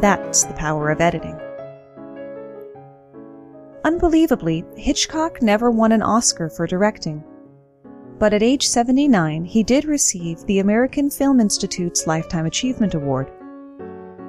That's 0.00 0.44
the 0.44 0.54
power 0.54 0.90
of 0.90 1.00
editing. 1.00 1.38
Unbelievably, 3.84 4.64
Hitchcock 4.76 5.42
never 5.42 5.70
won 5.70 5.92
an 5.92 6.02
Oscar 6.02 6.48
for 6.48 6.66
directing 6.66 7.22
but 8.18 8.32
at 8.32 8.42
age 8.42 8.66
79 8.66 9.44
he 9.44 9.62
did 9.62 9.84
receive 9.84 10.38
the 10.46 10.60
American 10.60 11.10
Film 11.10 11.40
Institute's 11.40 12.06
Lifetime 12.06 12.46
Achievement 12.46 12.94
Award. 12.94 13.30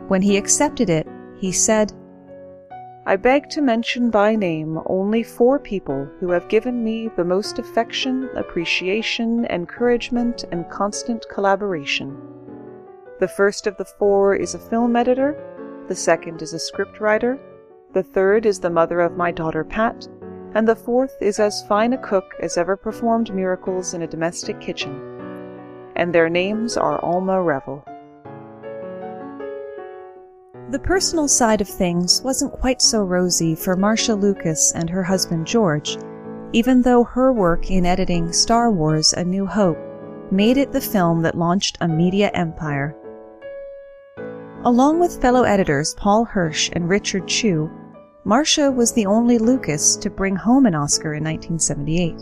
When 0.07 0.21
he 0.21 0.37
accepted 0.37 0.89
it, 0.89 1.07
he 1.37 1.51
said, 1.51 1.93
I 3.05 3.15
beg 3.15 3.49
to 3.51 3.61
mention 3.61 4.09
by 4.09 4.35
name 4.35 4.79
only 4.87 5.21
four 5.21 5.59
people 5.59 6.09
who 6.19 6.31
have 6.31 6.49
given 6.49 6.83
me 6.83 7.09
the 7.15 7.23
most 7.23 7.59
affection, 7.59 8.29
appreciation, 8.35 9.45
encouragement, 9.45 10.43
and 10.51 10.69
constant 10.69 11.25
collaboration. 11.31 12.17
The 13.19 13.27
first 13.27 13.67
of 13.67 13.77
the 13.77 13.85
four 13.85 14.35
is 14.35 14.55
a 14.55 14.59
film 14.59 14.95
editor, 14.95 15.37
the 15.87 15.95
second 15.95 16.41
is 16.41 16.53
a 16.53 16.57
scriptwriter, 16.57 17.39
the 17.93 18.03
third 18.03 18.45
is 18.45 18.59
the 18.59 18.69
mother 18.69 18.99
of 18.99 19.15
my 19.15 19.31
daughter 19.31 19.63
Pat, 19.63 20.07
and 20.53 20.67
the 20.67 20.75
fourth 20.75 21.15
is 21.21 21.39
as 21.39 21.65
fine 21.67 21.93
a 21.93 21.97
cook 21.97 22.33
as 22.41 22.57
ever 22.57 22.75
performed 22.75 23.33
miracles 23.33 23.93
in 23.93 24.01
a 24.01 24.07
domestic 24.07 24.59
kitchen. 24.59 25.91
And 25.95 26.13
their 26.13 26.29
names 26.29 26.75
are 26.75 27.03
Alma 27.03 27.41
Reville. 27.41 27.85
The 30.71 30.79
personal 30.79 31.27
side 31.27 31.61
of 31.61 31.69
things 31.69 32.21
wasn't 32.21 32.51
quite 32.51 32.81
so 32.81 33.03
rosy 33.03 33.55
for 33.55 33.75
Marcia 33.75 34.15
Lucas 34.15 34.73
and 34.73 34.89
her 34.89 35.03
husband 35.03 35.45
George, 35.45 35.97
even 36.53 36.81
though 36.81 37.03
her 37.03 37.31
work 37.31 37.69
in 37.69 37.85
editing 37.85 38.33
Star 38.33 38.71
Wars 38.71 39.13
A 39.13 39.23
New 39.23 39.45
Hope 39.45 39.77
made 40.31 40.57
it 40.57 40.71
the 40.71 40.81
film 40.81 41.21
that 41.21 41.37
launched 41.37 41.77
a 41.81 41.87
media 41.87 42.31
empire. 42.33 42.95
Along 44.65 44.99
with 44.99 45.21
fellow 45.21 45.43
editors 45.43 45.93
Paul 45.93 46.25
Hirsch 46.25 46.71
and 46.73 46.89
Richard 46.89 47.27
Chew, 47.27 47.69
Marcia 48.23 48.71
was 48.71 48.91
the 48.91 49.05
only 49.05 49.37
Lucas 49.37 49.95
to 49.97 50.09
bring 50.09 50.35
home 50.35 50.65
an 50.65 50.73
Oscar 50.73 51.13
in 51.13 51.23
1978. 51.23 52.15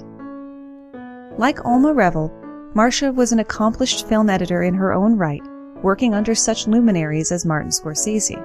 Like 1.40 1.64
Alma 1.64 1.94
Reville, 1.94 2.34
Marcia 2.74 3.14
was 3.14 3.32
an 3.32 3.40
accomplished 3.40 4.10
film 4.10 4.30
editor 4.30 4.62
in 4.62 4.74
her 4.74 4.92
own 4.92 5.16
right, 5.16 5.42
working 5.84 6.14
under 6.14 6.36
such 6.36 6.68
luminaries 6.68 7.32
as 7.32 7.46
Martin 7.46 7.72
Scorsese. 7.72 8.36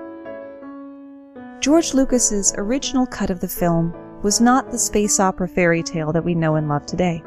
George 1.60 1.92
Lucas's 1.92 2.54
original 2.56 3.04
cut 3.04 3.30
of 3.30 3.40
the 3.40 3.48
film 3.48 3.92
was 4.22 4.40
not 4.40 4.70
the 4.70 4.78
space 4.78 5.18
opera 5.18 5.48
fairy 5.48 5.82
tale 5.82 6.12
that 6.12 6.24
we 6.24 6.36
know 6.36 6.54
and 6.54 6.68
love 6.68 6.86
today. 6.86 7.20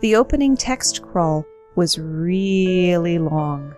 The 0.00 0.16
opening 0.16 0.56
text 0.56 1.02
crawl 1.02 1.44
was 1.74 1.98
really 1.98 3.18
long. 3.18 3.74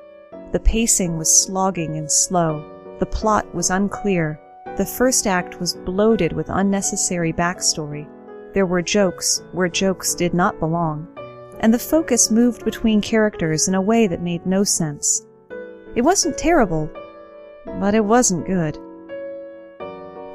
The 0.52 0.60
pacing 0.60 1.18
was 1.18 1.44
slogging 1.44 1.96
and 1.96 2.10
slow. 2.10 2.64
The 2.98 3.06
plot 3.06 3.54
was 3.54 3.70
unclear 3.70 4.40
the 4.78 4.86
first 4.86 5.26
act 5.26 5.58
was 5.58 5.74
bloated 5.74 6.32
with 6.32 6.48
unnecessary 6.50 7.32
backstory. 7.32 8.06
There 8.54 8.64
were 8.64 8.80
jokes 8.80 9.42
where 9.50 9.68
jokes 9.68 10.14
did 10.14 10.34
not 10.34 10.60
belong, 10.60 11.08
and 11.58 11.74
the 11.74 11.80
focus 11.80 12.30
moved 12.30 12.64
between 12.64 13.00
characters 13.00 13.66
in 13.66 13.74
a 13.74 13.80
way 13.80 14.06
that 14.06 14.22
made 14.22 14.46
no 14.46 14.62
sense. 14.62 15.26
It 15.96 16.02
wasn't 16.02 16.38
terrible, 16.38 16.88
but 17.80 17.92
it 17.96 18.04
wasn't 18.04 18.46
good. 18.46 18.78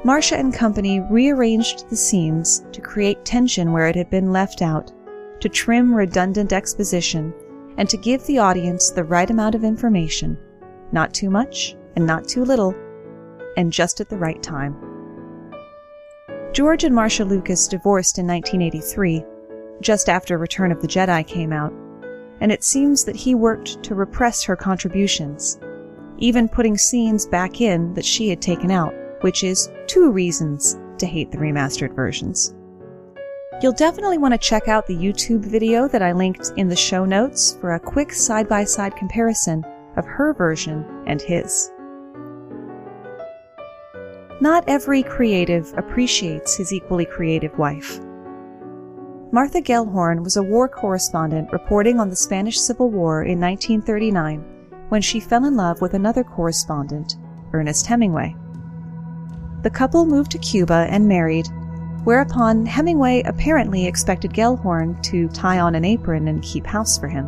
Marcia 0.04 0.36
and 0.36 0.52
company 0.52 1.00
rearranged 1.00 1.88
the 1.88 1.96
scenes 1.96 2.66
to 2.72 2.82
create 2.82 3.24
tension 3.24 3.72
where 3.72 3.86
it 3.86 3.96
had 3.96 4.10
been 4.10 4.30
left 4.30 4.60
out, 4.60 4.92
to 5.40 5.48
trim 5.48 5.94
redundant 5.94 6.52
exposition, 6.52 7.32
and 7.76 7.88
to 7.88 7.96
give 7.96 8.24
the 8.26 8.38
audience 8.38 8.90
the 8.90 9.04
right 9.04 9.30
amount 9.30 9.54
of 9.54 9.64
information, 9.64 10.38
not 10.92 11.12
too 11.12 11.30
much 11.30 11.76
and 11.96 12.06
not 12.06 12.26
too 12.26 12.44
little, 12.44 12.74
and 13.56 13.72
just 13.72 14.00
at 14.00 14.08
the 14.08 14.16
right 14.16 14.42
time. 14.42 14.76
George 16.52 16.84
and 16.84 16.94
Marcia 16.94 17.24
Lucas 17.24 17.66
divorced 17.66 18.18
in 18.18 18.26
1983, 18.26 19.24
just 19.80 20.08
after 20.08 20.38
Return 20.38 20.70
of 20.70 20.80
the 20.80 20.88
Jedi 20.88 21.26
came 21.26 21.52
out, 21.52 21.72
and 22.40 22.52
it 22.52 22.62
seems 22.62 23.04
that 23.04 23.16
he 23.16 23.34
worked 23.34 23.82
to 23.82 23.94
repress 23.94 24.42
her 24.44 24.56
contributions, 24.56 25.58
even 26.18 26.48
putting 26.48 26.78
scenes 26.78 27.26
back 27.26 27.60
in 27.60 27.92
that 27.94 28.04
she 28.04 28.28
had 28.28 28.40
taken 28.40 28.70
out, 28.70 28.94
which 29.22 29.42
is 29.42 29.70
two 29.86 30.10
reasons 30.10 30.78
to 30.98 31.06
hate 31.06 31.32
the 31.32 31.38
remastered 31.38 31.94
versions. 31.94 32.54
You'll 33.64 33.72
definitely 33.72 34.18
want 34.18 34.34
to 34.34 34.38
check 34.38 34.68
out 34.68 34.86
the 34.86 34.94
YouTube 34.94 35.40
video 35.40 35.88
that 35.88 36.02
I 36.02 36.12
linked 36.12 36.52
in 36.58 36.68
the 36.68 36.76
show 36.76 37.06
notes 37.06 37.56
for 37.62 37.72
a 37.72 37.80
quick 37.80 38.12
side 38.12 38.46
by 38.46 38.62
side 38.62 38.94
comparison 38.94 39.64
of 39.96 40.04
her 40.04 40.34
version 40.34 40.84
and 41.06 41.22
his. 41.22 41.72
Not 44.42 44.64
every 44.68 45.02
creative 45.02 45.72
appreciates 45.78 46.54
his 46.54 46.74
equally 46.74 47.06
creative 47.06 47.56
wife. 47.56 48.00
Martha 49.32 49.62
Gellhorn 49.62 50.22
was 50.22 50.36
a 50.36 50.42
war 50.42 50.68
correspondent 50.68 51.50
reporting 51.50 51.98
on 51.98 52.10
the 52.10 52.16
Spanish 52.16 52.60
Civil 52.60 52.90
War 52.90 53.22
in 53.22 53.40
1939 53.40 54.40
when 54.90 55.00
she 55.00 55.20
fell 55.20 55.46
in 55.46 55.56
love 55.56 55.80
with 55.80 55.94
another 55.94 56.22
correspondent, 56.22 57.16
Ernest 57.54 57.86
Hemingway. 57.86 58.36
The 59.62 59.70
couple 59.70 60.04
moved 60.04 60.32
to 60.32 60.38
Cuba 60.38 60.86
and 60.90 61.08
married, 61.08 61.48
whereupon 62.04 62.66
Hemingway 62.66 63.22
apparently 63.22 63.86
expected 63.86 64.32
Gellhorn 64.32 65.02
to 65.04 65.28
tie 65.28 65.58
on 65.58 65.74
an 65.74 65.84
apron 65.84 66.28
and 66.28 66.42
keep 66.42 66.66
house 66.66 66.98
for 66.98 67.08
him. 67.08 67.26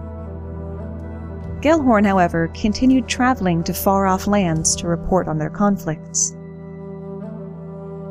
Gellhorn, 1.61 2.07
however, 2.07 2.49
continued 2.55 3.09
traveling 3.09 3.65
to 3.65 3.73
far 3.73 4.07
off 4.07 4.27
lands 4.27 4.77
to 4.77 4.87
report 4.87 5.27
on 5.27 5.39
their 5.39 5.51
conflicts. 5.51 6.37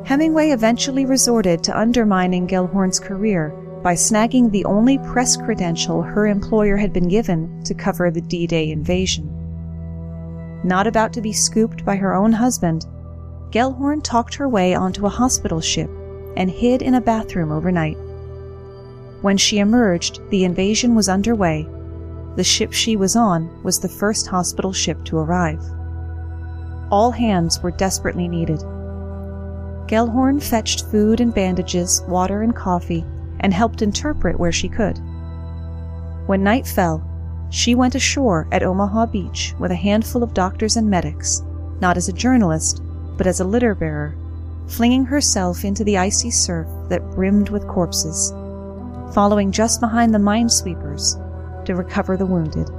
Hemingway 0.06 0.50
eventually 0.50 1.06
resorted 1.06 1.64
to 1.64 1.78
undermining 1.78 2.48
Gellhorn's 2.48 3.00
career 3.00 3.50
by 3.84 3.94
snagging 3.94 4.52
the 4.52 4.66
only 4.66 4.98
press 4.98 5.38
credential 5.38 6.02
her 6.02 6.26
employer 6.26 6.76
had 6.76 6.92
been 6.92 7.08
given 7.08 7.64
to 7.64 7.76
cover 7.76 8.10
the 8.10 8.22
D 8.22 8.48
Day 8.48 8.72
invasion. 8.72 9.30
Not 10.64 10.88
about 10.88 11.14
to 11.14 11.22
be 11.22 11.32
scooped 11.32 11.86
by 11.86 11.96
her 11.96 12.16
own 12.16 12.32
husband, 12.32 12.88
Gellhorn 13.52 14.02
talked 14.04 14.34
her 14.36 14.50
way 14.50 14.74
onto 14.74 15.06
a 15.06 15.10
hospital 15.10 15.62
ship 15.62 15.90
and 16.38 16.50
hid 16.50 16.82
in 16.82 16.96
a 16.96 17.02
bathroom 17.02 17.52
overnight. 17.52 17.98
When 19.22 19.38
she 19.38 19.60
emerged, 19.60 20.20
the 20.30 20.44
invasion 20.44 20.96
was 20.96 21.10
underway. 21.10 21.68
The 22.36 22.44
ship 22.44 22.74
she 22.74 22.96
was 22.96 23.16
on 23.16 23.64
was 23.64 23.80
the 23.80 23.90
first 23.90 24.28
hospital 24.28 24.74
ship 24.74 25.04
to 25.06 25.18
arrive. 25.18 25.64
all 26.92 27.12
hands 27.12 27.62
were 27.62 27.72
desperately 27.72 28.28
needed. 28.28 28.60
Gellhorn 29.88 30.42
fetched 30.42 30.86
food 30.86 31.20
and 31.20 31.34
bandages, 31.34 32.02
water 32.08 32.42
and 32.42 32.56
coffee, 32.56 33.06
and 33.42 33.54
helped 33.54 33.82
interpret 33.82 34.40
where 34.40 34.52
she 34.52 34.70
could. 34.70 34.98
When 36.28 36.44
night 36.44 36.66
fell, 36.66 37.04
she 37.50 37.76
went 37.76 37.96
ashore 37.96 38.48
at 38.52 38.64
Omaha 38.64 39.08
Beach 39.08 39.54
with 39.60 39.72
a 39.72 39.76
handful 39.76 40.24
of 40.24 40.34
doctors 40.34 40.78
and 40.78 40.90
medics, 40.90 41.42
not 41.80 41.98
as 41.98 42.10
a 42.10 42.14
journalist, 42.14 42.82
but 43.18 43.28
as 43.28 43.40
a 43.40 43.46
litter 43.46 43.76
bearer, 43.76 44.16
flinging 44.68 45.06
herself 45.06 45.64
into 45.64 45.84
the 45.84 45.98
icy 45.98 46.32
surf 46.32 46.68
that 46.90 47.12
brimmed 47.12 47.50
with 47.50 47.68
corpses, 47.68 48.32
following 49.14 49.52
just 49.52 49.80
behind 49.80 50.14
the 50.14 50.20
minesweepers 50.20 51.16
to 51.66 51.76
recover 51.76 52.18
the 52.18 52.26
wounded. 52.26 52.70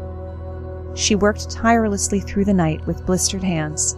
She 0.96 1.14
worked 1.14 1.50
tirelessly 1.50 2.20
through 2.20 2.46
the 2.46 2.54
night 2.54 2.86
with 2.86 3.04
blistered 3.06 3.44
hands. 3.44 3.96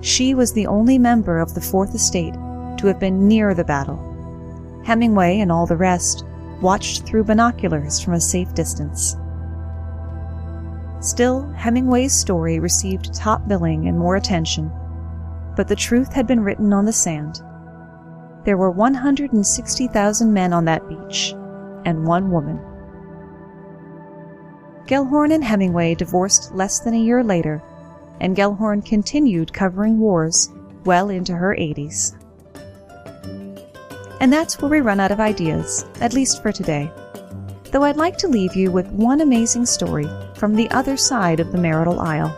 She 0.00 0.34
was 0.34 0.52
the 0.52 0.66
only 0.66 0.98
member 0.98 1.38
of 1.38 1.54
the 1.54 1.60
Fourth 1.60 1.94
Estate 1.94 2.34
to 2.78 2.86
have 2.86 2.98
been 2.98 3.28
near 3.28 3.54
the 3.54 3.64
battle. 3.64 4.08
Hemingway 4.84 5.38
and 5.40 5.52
all 5.52 5.66
the 5.66 5.76
rest 5.76 6.24
watched 6.60 7.04
through 7.04 7.24
binoculars 7.24 8.00
from 8.00 8.14
a 8.14 8.20
safe 8.20 8.52
distance. 8.54 9.16
Still, 11.00 11.48
Hemingway's 11.56 12.12
story 12.12 12.60
received 12.60 13.12
top 13.12 13.48
billing 13.48 13.88
and 13.88 13.98
more 13.98 14.16
attention, 14.16 14.70
but 15.56 15.68
the 15.68 15.76
truth 15.76 16.12
had 16.12 16.26
been 16.26 16.40
written 16.40 16.72
on 16.72 16.84
the 16.84 16.92
sand. 16.92 17.42
There 18.44 18.56
were 18.56 18.70
160,000 18.70 20.32
men 20.32 20.52
on 20.52 20.64
that 20.64 20.88
beach, 20.88 21.34
and 21.84 22.06
one 22.06 22.30
woman. 22.30 22.58
Gellhorn 24.86 25.32
and 25.32 25.44
Hemingway 25.44 25.94
divorced 25.94 26.52
less 26.52 26.80
than 26.80 26.94
a 26.94 27.00
year 27.00 27.22
later, 27.22 27.62
and 28.20 28.36
Gellhorn 28.36 28.84
continued 28.84 29.52
covering 29.52 29.98
wars 29.98 30.50
well 30.84 31.10
into 31.10 31.34
her 31.34 31.54
80s. 31.54 32.14
And 34.20 34.32
that's 34.32 34.60
where 34.60 34.70
we 34.70 34.80
run 34.80 35.00
out 35.00 35.10
of 35.10 35.20
ideas, 35.20 35.84
at 36.00 36.14
least 36.14 36.42
for 36.42 36.52
today. 36.52 36.90
Though 37.70 37.84
I'd 37.84 37.96
like 37.96 38.18
to 38.18 38.28
leave 38.28 38.54
you 38.54 38.70
with 38.70 38.86
one 38.88 39.20
amazing 39.20 39.66
story 39.66 40.06
from 40.36 40.54
the 40.54 40.70
other 40.70 40.96
side 40.96 41.40
of 41.40 41.52
the 41.52 41.58
marital 41.58 42.00
aisle. 42.00 42.36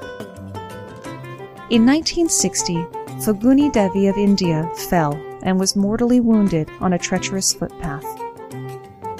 In 1.70 1.84
1960, 1.84 2.86
Phaguni 3.24 3.72
Devi 3.72 4.08
of 4.08 4.18
India 4.18 4.70
fell 4.90 5.14
and 5.44 5.58
was 5.58 5.74
mortally 5.74 6.20
wounded 6.20 6.68
on 6.80 6.92
a 6.92 6.98
treacherous 6.98 7.54
footpath. 7.54 8.04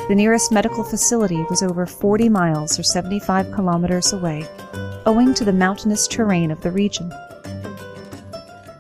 The 0.08 0.14
nearest 0.14 0.52
medical 0.52 0.84
facility 0.84 1.42
was 1.48 1.62
over 1.62 1.86
40 1.86 2.28
miles 2.28 2.78
or 2.78 2.82
75 2.82 3.50
kilometers 3.52 4.12
away, 4.12 4.46
owing 5.06 5.32
to 5.32 5.44
the 5.46 5.54
mountainous 5.54 6.06
terrain 6.06 6.50
of 6.50 6.60
the 6.60 6.70
region. 6.70 7.10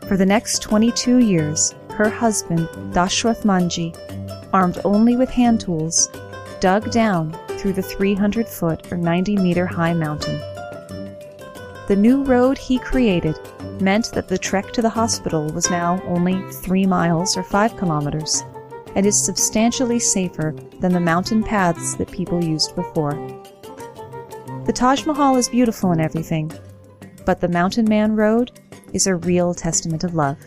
For 0.08 0.18
the 0.18 0.26
next 0.26 0.58
22 0.58 1.20
years, 1.20 1.74
her 1.92 2.10
husband, 2.10 2.68
Dashrath 2.92 3.44
Manjhi, 3.44 3.96
armed 4.52 4.78
only 4.84 5.16
with 5.16 5.30
hand 5.30 5.58
tools, 5.58 6.10
dug 6.60 6.90
down 6.90 7.32
through 7.56 7.72
the 7.72 7.82
300 7.82 8.46
foot 8.46 8.92
or 8.92 8.98
90 8.98 9.36
meter 9.36 9.64
high 9.64 9.94
mountain. 9.94 10.38
The 11.94 12.00
new 12.00 12.24
road 12.24 12.58
he 12.58 12.80
created 12.80 13.38
meant 13.80 14.10
that 14.14 14.26
the 14.26 14.36
trek 14.36 14.72
to 14.72 14.82
the 14.82 14.88
hospital 14.88 15.46
was 15.50 15.70
now 15.70 16.02
only 16.06 16.42
3 16.50 16.86
miles 16.86 17.36
or 17.36 17.44
5 17.44 17.76
kilometers 17.76 18.42
and 18.96 19.06
is 19.06 19.16
substantially 19.24 20.00
safer 20.00 20.56
than 20.80 20.92
the 20.92 20.98
mountain 20.98 21.44
paths 21.44 21.94
that 21.94 22.10
people 22.10 22.42
used 22.42 22.74
before. 22.74 23.12
The 24.66 24.72
Taj 24.74 25.06
Mahal 25.06 25.36
is 25.36 25.48
beautiful 25.48 25.92
and 25.92 26.00
everything, 26.00 26.50
but 27.24 27.40
the 27.40 27.46
Mountain 27.46 27.88
Man 27.88 28.16
Road 28.16 28.50
is 28.92 29.06
a 29.06 29.14
real 29.14 29.54
testament 29.54 30.02
of 30.02 30.16
love. 30.16 30.38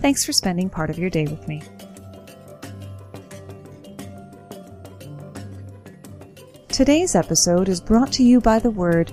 Thanks 0.00 0.24
for 0.24 0.32
spending 0.32 0.70
part 0.70 0.88
of 0.88 0.98
your 0.98 1.10
day 1.10 1.26
with 1.26 1.46
me. 1.46 1.62
Today's 6.68 7.14
episode 7.14 7.68
is 7.68 7.82
brought 7.82 8.10
to 8.12 8.22
you 8.22 8.40
by 8.40 8.58
the 8.58 8.70
word 8.70 9.12